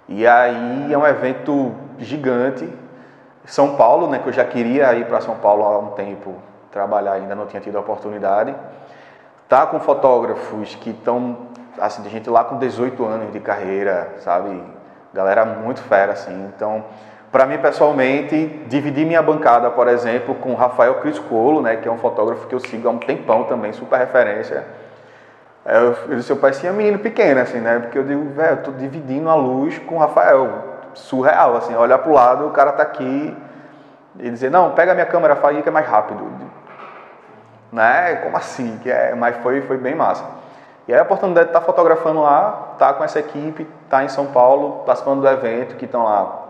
E 0.08 0.26
aí 0.26 0.93
é 0.93 0.97
um 0.97 1.06
evento 1.06 1.73
gigante. 1.97 2.71
São 3.45 3.76
Paulo, 3.76 4.08
né, 4.08 4.19
que 4.19 4.30
eu 4.30 4.34
já 4.34 4.45
queria 4.45 4.93
ir 4.93 5.06
para 5.06 5.21
São 5.21 5.36
Paulo 5.36 5.63
há 5.63 5.80
um 5.80 5.91
tempo 5.91 6.36
trabalhar, 6.71 7.13
ainda 7.13 7.34
não 7.34 7.45
tinha 7.45 7.62
tido 7.62 7.78
a 7.78 7.82
oportunidade. 7.82 8.56
Tá 9.50 9.65
com 9.65 9.80
fotógrafos 9.80 10.76
que 10.76 10.91
estão, 10.91 11.38
assim, 11.80 12.02
de 12.04 12.10
gente 12.10 12.30
lá 12.30 12.43
com 12.43 12.58
18 12.58 13.04
anos 13.06 13.32
de 13.32 13.39
carreira, 13.39 14.15
sabe? 14.19 14.62
Galera 15.13 15.46
muito 15.46 15.82
fera, 15.82 16.13
assim. 16.13 16.52
Então, 16.56 16.86
para 17.32 17.46
mim, 17.46 17.58
pessoalmente, 17.58 18.48
dividir 18.67 19.06
minha 19.06 19.22
bancada, 19.22 19.70
por 19.70 19.88
exemplo, 19.88 20.36
com 20.36 20.54
Rafael 20.54 20.96
Criscolo, 20.96 21.62
né, 21.62 21.76
que 21.76 21.88
é 21.88 21.91
um 21.91 21.98
fotógrafo 21.98 22.48
que 22.48 22.56
eu 22.56 22.60
sigo 22.60 22.88
há 22.88 22.91
um 22.91 22.98
tempão 22.98 23.43
também, 23.43 23.74
super 23.74 23.98
referência. 23.98 24.63
Eu, 25.65 25.96
eu 26.10 26.15
disse, 26.15 26.32
eu 26.32 26.38
parecia 26.38 26.72
menino 26.72 27.00
pequeno, 27.00 27.41
assim, 27.41 27.60
né? 27.60 27.80
Porque 27.80 27.98
eu 27.98 28.04
digo, 28.04 28.30
velho, 28.30 28.52
eu 28.52 28.63
tô 28.63 28.72
dividindo 28.72 29.30
a 29.30 29.36
luz 29.36 29.78
com 29.80 29.96
o 29.96 30.00
Rafael. 30.00 30.78
Surreal, 30.93 31.58
assim, 31.58 31.76
olhar 31.76 31.98
pro 32.00 32.13
lado, 32.13 32.48
o 32.48 32.52
cara 32.52 32.72
tá 32.72 32.84
aqui 32.84 33.38
e 34.17 34.30
dizer, 34.30 34.50
não, 34.50 34.72
pega 34.72 34.93
a 34.93 34.96
minha 34.96 35.06
câmera, 35.06 35.36
faz 35.36 35.62
que 35.62 35.67
é 35.67 35.72
mais 35.72 35.86
rápido. 35.86 36.26
Né? 37.72 38.15
Como 38.24 38.38
assim? 38.38 38.80
É, 38.86 39.13
mas 39.13 39.36
foi, 39.38 39.62
foi 39.62 39.78
bem 39.78 39.93
massa. 39.93 40.24
E 40.88 40.93
aí 40.93 41.00
a 41.00 41.04
oportunidade 41.04 41.47
de 41.47 41.50
estar 41.50 41.62
fotografando 41.62 42.21
lá, 42.21 42.71
estar 42.73 42.88
tá 42.88 42.93
com 42.93 43.04
essa 43.04 43.19
equipe, 43.19 43.63
estar 43.63 43.97
tá 43.97 44.04
em 44.04 44.10
São 44.10 44.28
Paulo, 44.28 44.84
participando 44.86 45.21
do 45.21 45.28
evento, 45.28 45.76
que 45.76 45.86
estão 45.86 46.04
lá 46.04 46.45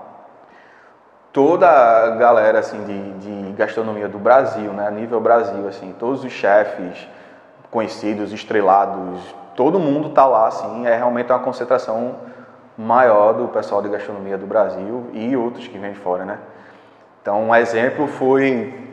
toda 1.37 1.69
a 1.69 2.09
galera 2.15 2.57
assim 2.57 2.83
de, 2.83 3.11
de, 3.19 3.53
gastronomia 3.53 4.07
do 4.07 4.17
Brasil, 4.17 4.73
né, 4.73 4.89
nível 4.89 5.19
Brasil, 5.19 5.67
assim, 5.67 5.93
todos 5.99 6.23
os 6.23 6.31
chefes 6.31 7.07
conhecidos, 7.69 8.33
estrelados, 8.33 9.35
todo 9.55 9.79
mundo 9.79 10.07
está 10.07 10.25
lá, 10.25 10.47
assim, 10.47 10.87
é 10.87 10.95
realmente 10.95 11.31
uma 11.31 11.37
concentração 11.37 12.15
maior 12.75 13.33
do 13.33 13.49
pessoal 13.49 13.83
de 13.83 13.89
gastronomia 13.89 14.35
do 14.35 14.47
Brasil 14.47 15.11
e 15.13 15.37
outros 15.37 15.67
que 15.67 15.77
vêm 15.77 15.91
de 15.91 15.99
fora, 15.99 16.25
né. 16.25 16.39
Então, 17.21 17.49
um 17.49 17.55
exemplo 17.55 18.07
foi 18.07 18.87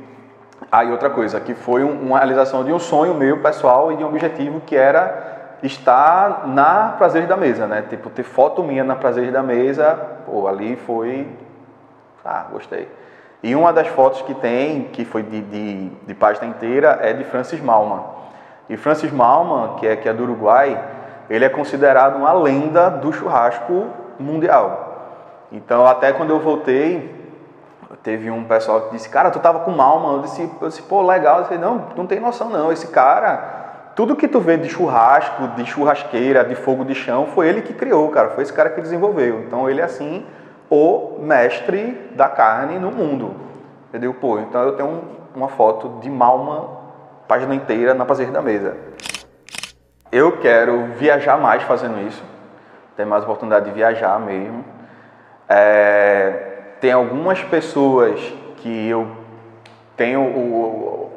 Aí 0.70 0.88
ah, 0.88 0.90
outra 0.90 1.10
coisa, 1.10 1.38
que 1.40 1.54
foi 1.54 1.84
uma 1.84 2.18
realização 2.18 2.64
de 2.64 2.72
um 2.72 2.78
sonho 2.78 3.14
meu 3.14 3.40
pessoal 3.40 3.92
e 3.92 3.96
de 3.96 4.04
um 4.04 4.08
objetivo 4.08 4.60
que 4.60 4.74
era 4.74 5.33
estar 5.62 6.46
na 6.46 6.94
Prazeres 6.98 7.28
da 7.28 7.36
Mesa, 7.36 7.66
né? 7.66 7.84
Tipo, 7.88 8.10
ter 8.10 8.22
foto 8.22 8.62
minha 8.62 8.84
na 8.84 8.96
Prazeres 8.96 9.32
da 9.32 9.42
Mesa, 9.42 9.98
pô, 10.26 10.46
ali 10.46 10.76
foi... 10.76 11.28
Ah, 12.24 12.46
gostei. 12.50 12.88
E 13.42 13.54
uma 13.54 13.72
das 13.72 13.88
fotos 13.88 14.22
que 14.22 14.34
tem, 14.34 14.84
que 14.84 15.04
foi 15.04 15.22
de, 15.22 15.42
de, 15.42 15.88
de 15.88 16.14
página 16.14 16.46
inteira, 16.46 16.98
é 17.02 17.12
de 17.12 17.24
Francis 17.24 17.60
Malman. 17.60 18.02
E 18.68 18.76
Francis 18.76 19.12
Malman, 19.12 19.76
que 19.76 19.86
é, 19.86 19.96
que 19.96 20.08
é 20.08 20.12
do 20.14 20.22
Uruguai, 20.22 20.82
ele 21.28 21.44
é 21.44 21.48
considerado 21.48 22.16
uma 22.16 22.32
lenda 22.32 22.88
do 22.88 23.12
churrasco 23.12 23.86
mundial. 24.18 24.84
Então, 25.52 25.86
até 25.86 26.12
quando 26.12 26.30
eu 26.30 26.40
voltei, 26.40 27.14
teve 28.02 28.30
um 28.30 28.44
pessoal 28.44 28.82
que 28.82 28.92
disse, 28.92 29.08
cara, 29.08 29.30
tu 29.30 29.38
tava 29.38 29.60
com 29.60 29.70
mal, 29.70 30.00
mano. 30.00 30.18
Eu 30.18 30.22
disse, 30.22 30.50
eu 30.60 30.68
disse 30.68 30.82
pô, 30.82 31.02
legal. 31.02 31.38
Eu 31.38 31.42
disse, 31.42 31.58
não, 31.58 31.86
não 31.96 32.06
tem 32.06 32.20
noção 32.20 32.50
não. 32.50 32.72
Esse 32.72 32.88
cara, 32.88 33.63
tudo 33.94 34.16
que 34.16 34.26
tu 34.26 34.40
vê 34.40 34.56
de 34.56 34.68
churrasco, 34.68 35.48
de 35.48 35.64
churrasqueira, 35.66 36.44
de 36.44 36.54
fogo 36.54 36.84
de 36.84 36.94
chão, 36.94 37.26
foi 37.26 37.48
ele 37.48 37.62
que 37.62 37.72
criou, 37.72 38.08
cara. 38.10 38.30
Foi 38.30 38.42
esse 38.42 38.52
cara 38.52 38.70
que 38.70 38.80
desenvolveu. 38.80 39.40
Então, 39.40 39.70
ele 39.70 39.80
é 39.80 39.84
assim, 39.84 40.26
o 40.68 41.18
mestre 41.20 42.10
da 42.14 42.28
carne 42.28 42.78
no 42.78 42.90
mundo. 42.90 43.34
Entendeu? 43.88 44.12
Pô, 44.14 44.40
então 44.40 44.62
eu 44.62 44.72
tenho 44.72 45.02
uma 45.34 45.48
foto 45.48 46.00
de 46.00 46.10
Malma, 46.10 46.68
página 47.28 47.54
inteira, 47.54 47.94
na 47.94 48.04
parceria 48.04 48.32
da 48.32 48.42
mesa. 48.42 48.76
Eu 50.10 50.38
quero 50.38 50.86
viajar 50.96 51.38
mais 51.38 51.62
fazendo 51.62 52.00
isso, 52.06 52.22
ter 52.96 53.04
mais 53.04 53.22
oportunidade 53.22 53.66
de 53.66 53.70
viajar 53.70 54.18
mesmo. 54.18 54.64
É, 55.48 56.76
tem 56.80 56.92
algumas 56.92 57.42
pessoas 57.42 58.20
que 58.56 58.88
eu 58.88 59.06
tenho 59.96 60.22
o, 60.22 61.10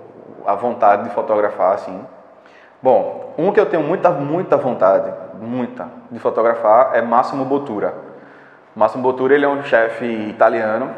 a 0.46 0.56
vontade 0.56 1.06
de 1.06 1.10
fotografar, 1.16 1.74
assim. 1.74 2.00
Bom, 2.82 3.34
um 3.38 3.52
que 3.52 3.60
eu 3.60 3.66
tenho 3.66 3.84
muita, 3.84 4.12
muita 4.12 4.58
vontade, 4.58 5.12
muita, 5.42 5.88
de 6.12 6.20
fotografar 6.20 6.92
é 6.94 7.02
Massimo 7.02 7.44
Bottura. 7.46 7.94
Massimo 8.76 9.02
Bottura 9.02 9.34
ele 9.34 9.46
é 9.46 9.50
um 9.50 9.64
chefe 9.64 10.06
italiano 10.06 10.92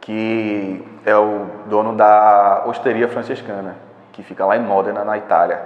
que 0.00 0.84
é 1.04 1.14
o 1.16 1.46
dono 1.66 1.94
da 1.94 2.64
Osteria 2.66 3.08
Francescana, 3.08 3.76
que 4.12 4.22
fica 4.22 4.46
lá 4.46 4.56
em 4.56 4.60
Modena, 4.60 5.04
na 5.04 5.18
Itália. 5.18 5.60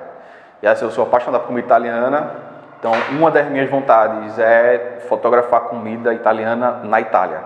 E 0.62 0.66
assim, 0.66 0.84
eu 0.84 0.90
sou 0.90 1.04
apaixonado 1.04 1.42
por 1.42 1.48
comida 1.48 1.66
italiana, 1.66 2.30
então 2.78 2.92
uma 3.10 3.30
das 3.30 3.46
minhas 3.48 3.70
vontades 3.70 4.38
é 4.38 5.02
fotografar 5.08 5.62
comida 5.62 6.12
italiana 6.12 6.80
na 6.82 7.00
Itália. 7.00 7.42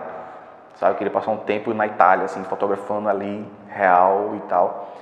Sabe, 0.75 0.93
eu 0.93 0.97
queria 0.97 1.11
passar 1.11 1.31
um 1.31 1.37
tempo 1.37 1.73
na 1.73 1.85
Itália, 1.85 2.25
assim, 2.25 2.43
fotografando 2.45 3.09
ali 3.09 3.45
real 3.67 4.31
e 4.35 4.39
tal. 4.47 4.93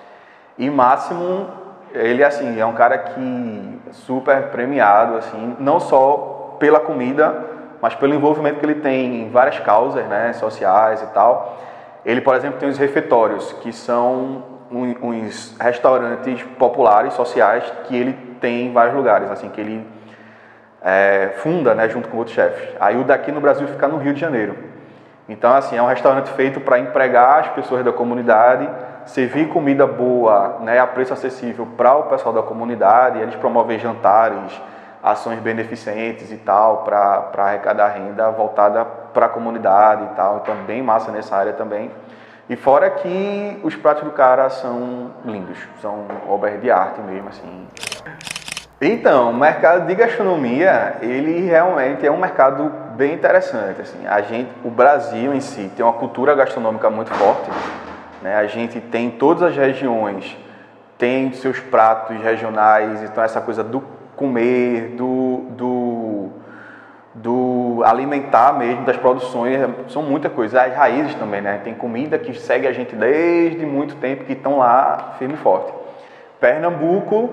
E 0.57 0.69
Máximo, 0.71 1.47
ele 1.93 2.23
assim, 2.23 2.60
é 2.60 2.65
um 2.65 2.73
cara 2.73 2.97
que 2.97 3.80
é 3.89 3.93
super 3.93 4.43
premiado, 4.50 5.15
assim, 5.15 5.56
não 5.60 5.80
só 5.80 6.56
pela 6.60 6.80
comida, 6.80 7.45
mas 7.82 7.95
pelo 7.95 8.13
envolvimento 8.13 8.60
que 8.60 8.65
ele 8.65 8.76
tem 8.76 9.21
em 9.21 9.30
várias 9.30 9.60
causas, 9.60 10.06
né, 10.06 10.34
sociais 10.34 11.02
e 11.02 11.08
tal. 11.08 11.58
Ele, 12.06 12.21
por 12.21 12.36
exemplo, 12.36 12.60
tem 12.60 12.69
os 12.69 12.78
refeitórios, 12.78 13.54
que 13.62 13.71
são 13.71 14.43
uns 14.71 15.56
restaurantes 15.60 16.43
populares, 16.58 17.13
sociais, 17.13 17.63
que 17.86 17.95
ele 17.95 18.13
tem 18.39 18.67
em 18.67 18.73
vários 18.73 18.95
lugares, 18.95 19.30
assim, 19.30 19.50
que 19.50 19.62
ele 19.62 19.88
é, 20.82 21.34
funda, 21.38 21.73
né, 21.73 21.89
junto 21.89 22.08
com 22.10 22.17
outros 22.17 22.36
chefes. 22.36 22.76
Aí 22.80 22.97
o 22.97 23.04
daqui 23.04 23.32
no 23.32 23.41
Brasil 23.41 23.67
fica 23.67 23.88
no 23.88 23.97
Rio 23.97 24.13
de 24.13 24.19
Janeiro. 24.19 24.56
Então, 25.30 25.54
assim, 25.54 25.76
é 25.76 25.82
um 25.82 25.88
restaurante 25.88 26.30
feito 26.32 26.60
para 26.62 26.80
empregar 26.80 27.39
as 27.39 27.50
pessoas 27.50 27.84
da 27.84 27.91
comunidade, 27.91 28.69
servir 29.07 29.47
comida 29.49 29.87
boa, 29.87 30.59
né, 30.61 30.79
a 30.79 30.85
preço 30.85 31.13
acessível 31.13 31.67
para 31.77 31.95
o 31.95 32.03
pessoal 32.03 32.33
da 32.33 32.43
comunidade, 32.43 33.19
eles 33.19 33.35
promovem 33.35 33.79
jantares, 33.79 34.61
ações 35.01 35.39
beneficentes 35.39 36.31
e 36.31 36.37
tal, 36.37 36.83
para 36.83 37.31
arrecadar 37.37 37.87
renda 37.89 38.29
voltada 38.31 38.85
para 38.85 39.27
a 39.27 39.29
comunidade 39.29 40.03
e 40.03 40.15
tal. 40.15 40.41
Então, 40.43 40.55
bem 40.65 40.83
massa 40.83 41.11
nessa 41.11 41.35
área 41.35 41.53
também. 41.53 41.91
E 42.49 42.55
fora 42.55 42.89
que 42.89 43.59
os 43.63 43.75
pratos 43.75 44.03
do 44.03 44.11
cara 44.11 44.49
são 44.49 45.11
lindos, 45.25 45.57
são 45.81 46.05
obras 46.27 46.61
de 46.61 46.71
arte 46.71 47.01
mesmo, 47.01 47.29
assim. 47.29 47.67
Então, 48.79 49.31
o 49.31 49.33
mercado 49.33 49.87
de 49.87 49.95
gastronomia, 49.95 50.97
ele 51.01 51.41
realmente 51.41 52.05
é 52.05 52.11
um 52.11 52.17
mercado 52.17 52.71
bem 52.95 53.13
interessante, 53.13 53.81
assim. 53.81 54.05
A 54.07 54.21
gente, 54.21 54.51
o 54.63 54.69
Brasil 54.69 55.33
em 55.33 55.41
si 55.41 55.71
tem 55.75 55.83
uma 55.83 55.93
cultura 55.93 56.35
gastronômica 56.35 56.89
muito 56.89 57.13
forte, 57.15 57.49
né? 58.21 58.36
A 58.36 58.47
gente 58.47 58.80
tem 58.80 59.12
todas 59.12 59.43
as 59.43 59.56
regiões 59.56 60.38
tem 60.97 61.32
seus 61.34 61.60
pratos 61.60 62.17
regionais, 62.17 63.03
então 63.03 63.23
essa 63.23 63.39
coisa 63.39 63.63
do 63.63 63.84
comer, 64.15 64.95
do, 64.97 65.45
do 65.51 66.30
do 67.13 67.82
alimentar 67.84 68.53
mesmo, 68.53 68.86
das 68.86 68.95
produções, 68.95 69.60
são 69.88 70.03
muita 70.03 70.30
coisa. 70.30 70.62
As 70.62 70.75
raízes 70.75 71.15
também, 71.15 71.41
né? 71.41 71.60
Tem 71.63 71.73
comida 71.73 72.19
que 72.19 72.32
segue 72.34 72.67
a 72.67 72.71
gente 72.71 72.95
desde 72.95 73.65
muito 73.65 73.95
tempo, 73.95 74.23
que 74.23 74.34
estão 74.34 74.60
lá 74.60 75.15
firme 75.17 75.34
e 75.34 75.38
forte. 75.38 75.73
Pernambuco 76.39 77.32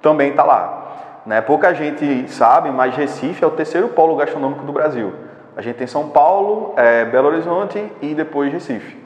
também 0.00 0.30
está 0.30 0.44
lá. 0.44 1.20
Né? 1.26 1.42
Pouca 1.42 1.74
gente 1.74 2.26
sabe, 2.30 2.70
mas 2.70 2.96
Recife 2.96 3.44
é 3.44 3.46
o 3.46 3.50
terceiro 3.50 3.88
polo 3.88 4.16
gastronômico 4.16 4.64
do 4.64 4.72
Brasil. 4.72 5.12
A 5.54 5.60
gente 5.60 5.76
tem 5.76 5.86
São 5.86 6.08
Paulo, 6.08 6.72
é, 6.78 7.04
Belo 7.04 7.28
Horizonte 7.28 7.84
e 8.00 8.14
depois 8.14 8.50
Recife. 8.50 9.01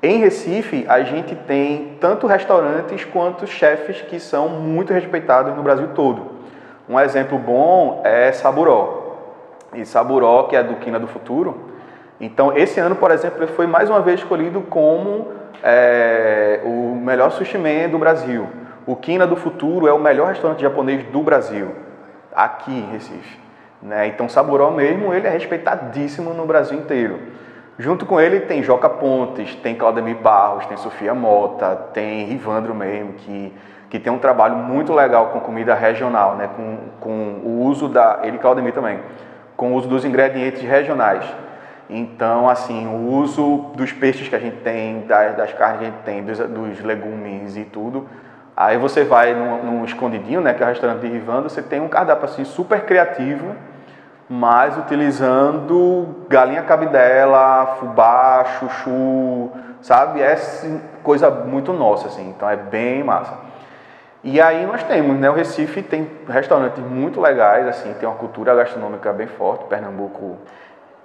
Em 0.00 0.18
Recife, 0.18 0.86
a 0.88 1.02
gente 1.02 1.34
tem 1.34 1.96
tanto 2.00 2.28
restaurantes 2.28 3.04
quanto 3.04 3.48
chefes 3.48 4.00
que 4.02 4.20
são 4.20 4.48
muito 4.48 4.92
respeitados 4.92 5.56
no 5.56 5.62
Brasil 5.62 5.88
todo. 5.88 6.38
Um 6.88 7.00
exemplo 7.00 7.36
bom 7.36 8.00
é 8.04 8.30
Saburó 8.30 9.16
e 9.74 9.84
Saburó, 9.84 10.44
que 10.44 10.54
é 10.54 10.62
do 10.62 10.76
Quina 10.76 11.00
do 11.00 11.08
Futuro. 11.08 11.72
Então, 12.20 12.56
esse 12.56 12.78
ano, 12.78 12.94
por 12.94 13.10
exemplo, 13.10 13.42
ele 13.42 13.52
foi 13.52 13.66
mais 13.66 13.90
uma 13.90 14.00
vez 14.00 14.20
escolhido 14.20 14.60
como 14.60 15.32
é, 15.64 16.60
o 16.64 16.94
melhor 16.94 17.32
sushi 17.32 17.58
man 17.58 17.88
do 17.90 17.98
Brasil. 17.98 18.46
O 18.86 18.94
Quina 18.94 19.26
do 19.26 19.34
Futuro 19.34 19.88
é 19.88 19.92
o 19.92 19.98
melhor 19.98 20.28
restaurante 20.28 20.62
japonês 20.62 21.02
do 21.06 21.22
Brasil, 21.22 21.74
aqui 22.32 22.70
em 22.70 22.92
Recife. 22.92 23.38
Né? 23.82 24.06
Então, 24.06 24.28
Saburó 24.28 24.70
mesmo, 24.70 25.12
ele 25.12 25.26
é 25.26 25.30
respeitadíssimo 25.30 26.32
no 26.32 26.46
Brasil 26.46 26.78
inteiro. 26.78 27.18
Junto 27.78 28.04
com 28.04 28.20
ele 28.20 28.40
tem 28.40 28.62
Joca 28.62 28.88
Pontes, 28.88 29.54
tem 29.56 29.74
Claudemir 29.74 30.16
Barros, 30.16 30.66
tem 30.66 30.76
Sofia 30.76 31.14
Mota, 31.14 31.76
tem 31.92 32.24
Rivandro 32.24 32.74
mesmo, 32.74 33.12
que, 33.12 33.54
que 33.88 34.00
tem 34.00 34.12
um 34.12 34.18
trabalho 34.18 34.56
muito 34.56 34.92
legal 34.92 35.26
com 35.26 35.38
comida 35.40 35.74
regional, 35.74 36.34
né? 36.34 36.50
com, 36.56 36.78
com 37.00 37.40
o 37.44 37.62
uso 37.62 37.88
da... 37.88 38.20
ele 38.24 38.36
e 38.36 38.38
Claudemir 38.40 38.74
também 38.74 38.98
com 39.58 39.72
o 39.72 39.74
uso 39.74 39.88
dos 39.88 40.04
ingredientes 40.04 40.62
regionais. 40.62 41.24
Então, 41.90 42.48
assim, 42.48 42.86
o 42.86 43.08
uso 43.08 43.72
dos 43.74 43.92
peixes 43.92 44.28
que 44.28 44.36
a 44.36 44.38
gente 44.38 44.58
tem, 44.58 45.00
das, 45.00 45.36
das 45.36 45.52
carnes 45.52 45.80
que 45.80 45.84
a 45.84 45.90
gente 45.90 46.02
tem, 46.04 46.22
dos, 46.22 46.38
dos 46.38 46.80
legumes 46.84 47.56
e 47.56 47.64
tudo. 47.64 48.08
Aí 48.56 48.78
você 48.78 49.02
vai 49.02 49.34
num, 49.34 49.64
num, 49.64 49.84
escondidinho, 49.84 50.40
né, 50.40 50.54
que 50.54 50.62
é 50.62 50.66
o 50.66 50.68
restaurante 50.68 51.00
de 51.00 51.08
Rivando, 51.08 51.50
você 51.50 51.60
tem 51.60 51.80
um 51.80 51.88
cardápio 51.88 52.24
assim 52.24 52.44
super 52.44 52.84
criativo, 52.84 53.56
mas 54.28 54.76
utilizando 54.76 56.26
galinha 56.28 56.62
cabidela, 56.62 57.76
fubá, 57.78 58.44
chuchu, 58.58 59.50
sabe? 59.80 60.20
É 60.20 60.36
coisa 61.02 61.30
muito 61.30 61.72
nossa, 61.72 62.08
assim. 62.08 62.28
Então 62.30 62.48
é 62.48 62.56
bem 62.56 63.02
massa. 63.02 63.32
E 64.22 64.40
aí 64.40 64.66
nós 64.66 64.82
temos, 64.82 65.16
né? 65.16 65.30
O 65.30 65.32
Recife 65.32 65.82
tem 65.82 66.10
restaurantes 66.28 66.82
muito 66.82 67.20
legais, 67.20 67.66
assim, 67.66 67.94
tem 67.94 68.08
uma 68.08 68.16
cultura 68.16 68.54
gastronômica 68.54 69.12
bem 69.12 69.28
forte, 69.28 69.64
Pernambuco. 69.64 70.36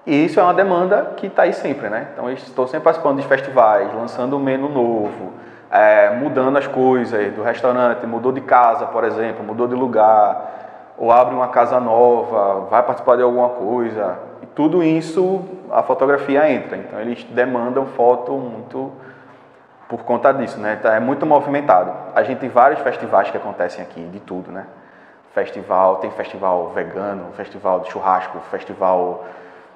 E 0.05 0.25
isso 0.25 0.39
é 0.39 0.43
uma 0.43 0.53
demanda 0.53 1.13
que 1.15 1.27
está 1.27 1.43
aí 1.43 1.53
sempre, 1.53 1.89
né? 1.89 2.07
Então 2.11 2.29
estou 2.29 2.67
sempre 2.67 2.83
participando 2.83 3.21
de 3.21 3.27
festivais, 3.27 3.93
lançando 3.93 4.35
um 4.35 4.39
menu 4.39 4.67
novo, 4.67 5.31
é, 5.71 6.09
mudando 6.09 6.57
as 6.57 6.67
coisas 6.67 7.33
do 7.33 7.41
restaurante, 7.41 8.05
mudou 8.05 8.31
de 8.33 8.41
casa, 8.41 8.85
por 8.87 9.05
exemplo, 9.05 9.43
mudou 9.43 9.67
de 9.67 9.75
lugar, 9.75 10.72
ou 10.97 11.11
abre 11.11 11.33
uma 11.35 11.47
casa 11.47 11.79
nova, 11.79 12.67
vai 12.69 12.83
participar 12.83 13.15
de 13.17 13.23
alguma 13.23 13.49
coisa. 13.49 14.17
E 14.41 14.45
tudo 14.47 14.83
isso 14.83 15.43
a 15.71 15.81
fotografia 15.83 16.49
entra. 16.51 16.77
Então 16.77 16.99
eles 16.99 17.23
demandam 17.25 17.85
foto 17.87 18.33
muito 18.33 18.91
por 19.87 20.03
conta 20.03 20.33
disso, 20.33 20.59
né? 20.59 20.79
Tá, 20.81 20.95
é 20.95 20.99
muito 20.99 21.25
movimentado. 21.25 21.91
A 22.15 22.23
gente 22.23 22.39
tem 22.39 22.49
vários 22.49 22.79
festivais 22.81 23.29
que 23.29 23.37
acontecem 23.37 23.83
aqui, 23.83 24.01
de 24.01 24.19
tudo, 24.19 24.51
né? 24.51 24.65
Festival, 25.33 25.97
tem 25.97 26.11
festival 26.11 26.69
vegano, 26.69 27.31
festival 27.33 27.79
de 27.81 27.91
churrasco, 27.91 28.39
festival 28.51 29.25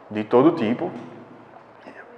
de 0.10 0.24
todo 0.24 0.52
tipo. 0.52 0.92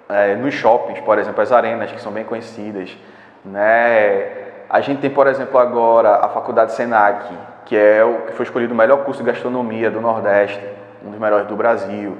É, 0.07 0.35
nos 0.35 0.53
shoppings, 0.53 0.99
por 1.01 1.19
exemplo, 1.19 1.41
as 1.41 1.51
arenas 1.51 1.91
que 1.91 2.01
são 2.01 2.11
bem 2.11 2.23
conhecidas, 2.23 2.97
né? 3.45 4.49
A 4.69 4.81
gente 4.81 5.01
tem, 5.01 5.09
por 5.09 5.27
exemplo, 5.27 5.57
agora 5.57 6.15
a 6.17 6.29
Faculdade 6.29 6.73
Senac, 6.73 7.25
que 7.69 7.77
é 7.77 8.03
o 8.03 8.25
que 8.25 8.33
foi 8.33 8.45
escolhido 8.45 8.73
o 8.73 8.75
melhor 8.75 9.03
curso 9.05 9.23
de 9.23 9.31
gastronomia 9.31 9.91
do 9.91 10.01
Nordeste, 10.01 10.59
um 11.05 11.11
dos 11.11 11.19
melhores 11.19 11.45
do 11.47 11.55
Brasil. 11.55 12.17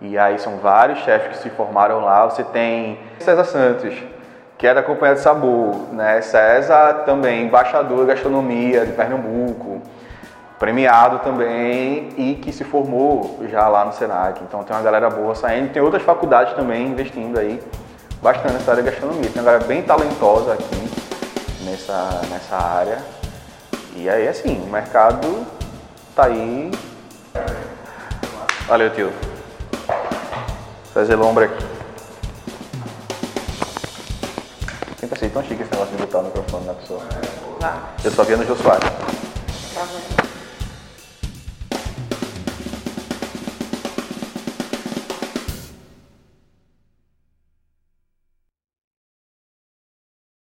E 0.00 0.16
aí 0.16 0.38
são 0.38 0.56
vários 0.56 1.00
chefes 1.00 1.36
que 1.36 1.42
se 1.42 1.50
formaram 1.50 2.00
lá. 2.00 2.24
Você 2.24 2.42
tem 2.42 2.98
César 3.18 3.44
Santos, 3.44 3.94
que 4.56 4.66
é 4.66 4.72
da 4.72 4.82
Companhia 4.82 5.16
de 5.16 5.20
Sabor, 5.20 5.92
né? 5.92 6.22
César 6.22 7.02
também, 7.04 7.44
embaixador 7.44 8.00
de 8.00 8.06
gastronomia 8.06 8.86
de 8.86 8.92
Pernambuco, 8.92 9.82
premiado 10.58 11.18
também 11.18 12.08
e 12.16 12.36
que 12.36 12.50
se 12.50 12.64
formou 12.64 13.40
já 13.50 13.68
lá 13.68 13.84
no 13.84 13.92
Senac. 13.92 14.42
Então 14.44 14.64
tem 14.64 14.74
uma 14.74 14.82
galera 14.82 15.10
boa 15.10 15.34
saindo, 15.34 15.74
tem 15.74 15.82
outras 15.82 16.02
faculdades 16.04 16.54
também 16.54 16.86
investindo 16.86 17.38
aí 17.38 17.62
bastante 18.22 18.54
nessa 18.54 18.70
área 18.70 18.82
de 18.82 18.88
gastronomia. 18.88 19.28
Tem 19.28 19.42
uma 19.42 19.52
galera 19.52 19.64
bem 19.66 19.82
talentosa 19.82 20.54
aqui 20.54 20.90
nessa, 21.66 22.22
nessa 22.30 22.56
área. 22.56 23.15
E 23.98 24.10
aí, 24.10 24.28
assim, 24.28 24.60
o 24.62 24.66
mercado 24.66 25.46
tá 26.14 26.26
aí. 26.26 26.70
Valeu, 28.68 28.90
tio. 28.90 29.10
Fazer 30.92 31.16
lombra 31.16 31.46
aqui. 31.46 31.64
Sempre 35.00 35.16
achei 35.16 35.30
tão 35.30 35.42
chique 35.42 35.62
esse 35.62 35.72
negócio 35.72 35.96
de 35.96 36.02
botar 36.02 36.18
o 36.18 36.24
microfone 36.24 36.66
na 36.66 36.74
pessoa. 36.74 37.00
Eu 38.04 38.10
só 38.10 38.22
via 38.22 38.36
no 38.36 38.46
Josué. 38.46 38.78
Tá 38.78 39.84
bom. 39.86 40.05